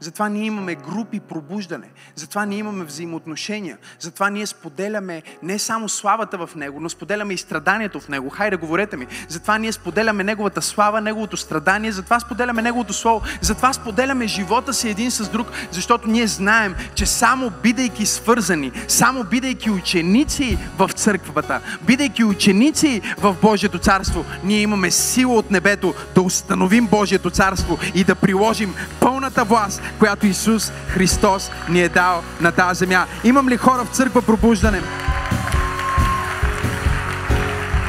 [0.00, 1.88] затова ние имаме групи пробуждане.
[2.14, 3.78] Затова ние имаме взаимоотношения.
[3.98, 8.30] Затова ние споделяме не само славата в Него, но споделяме и страданието в Него.
[8.30, 9.06] Хайде, говорете ми.
[9.28, 11.92] Затова ние споделяме Неговата слава, Неговото страдание.
[11.92, 13.22] Затова споделяме Неговото Слово.
[13.40, 19.24] Затова споделяме живота си един с друг, защото ние знаем, че само бидейки свързани, само
[19.24, 26.22] бидейки ученици в църквата, бидейки ученици в Божието царство, ние имаме сила от небето да
[26.22, 32.52] установим Божието царство и да приложим пълната власт, която Исус Христос ни е дал на
[32.52, 33.06] тази земя.
[33.24, 34.80] Имам ли хора в църква пробуждане,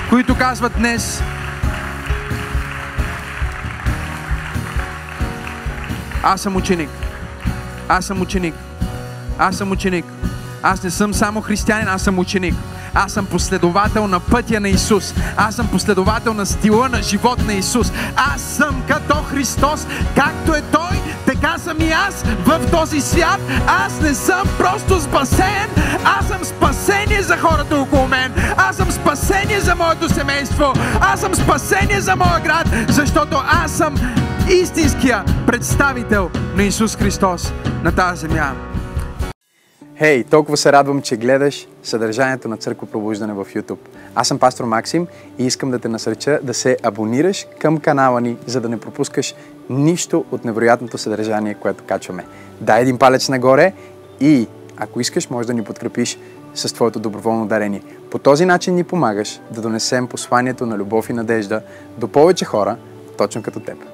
[0.10, 1.24] които казват днес,
[6.24, 6.90] аз съм ученик.
[7.90, 8.56] Аз съм ученик.
[9.40, 10.06] Аз съм ученик.
[10.64, 12.56] Аз не съм само християнин, аз съм ученик.
[12.94, 15.14] Аз съм последовател на пътя на Исус.
[15.38, 17.92] Аз съм последовател на стила на живот на Исус.
[18.16, 21.02] Аз съм като Христос, както е Той,
[21.42, 23.40] така съм и аз в този свят.
[23.68, 25.70] Аз не съм просто спасен,
[26.06, 28.34] аз съм спасение за хората около мен.
[28.58, 30.74] Аз съм спасение за моето семейство.
[31.02, 33.96] Аз съм спасение за моя град, защото аз съм
[34.62, 38.54] истинския представител на Исус Христос на тази земя.
[40.02, 43.78] Хей, hey, толкова се радвам, че гледаш съдържанието на Църква Пробуждане в YouTube.
[44.16, 45.08] Аз съм пастор Максим
[45.40, 49.36] и искам да те насреча да се абонираш към канала ни, за да не пропускаш
[49.72, 52.26] нищо от невероятното съдържание, което качваме.
[52.62, 53.74] Дай един палец нагоре
[54.20, 54.48] и,
[54.78, 56.18] ако искаш, може да ни подкрепиш
[56.54, 57.82] с твоето доброволно дарение.
[58.12, 61.62] По този начин ни помагаш да донесем посланието на любов и надежда
[61.98, 62.78] до повече хора,
[63.18, 63.91] точно като теб.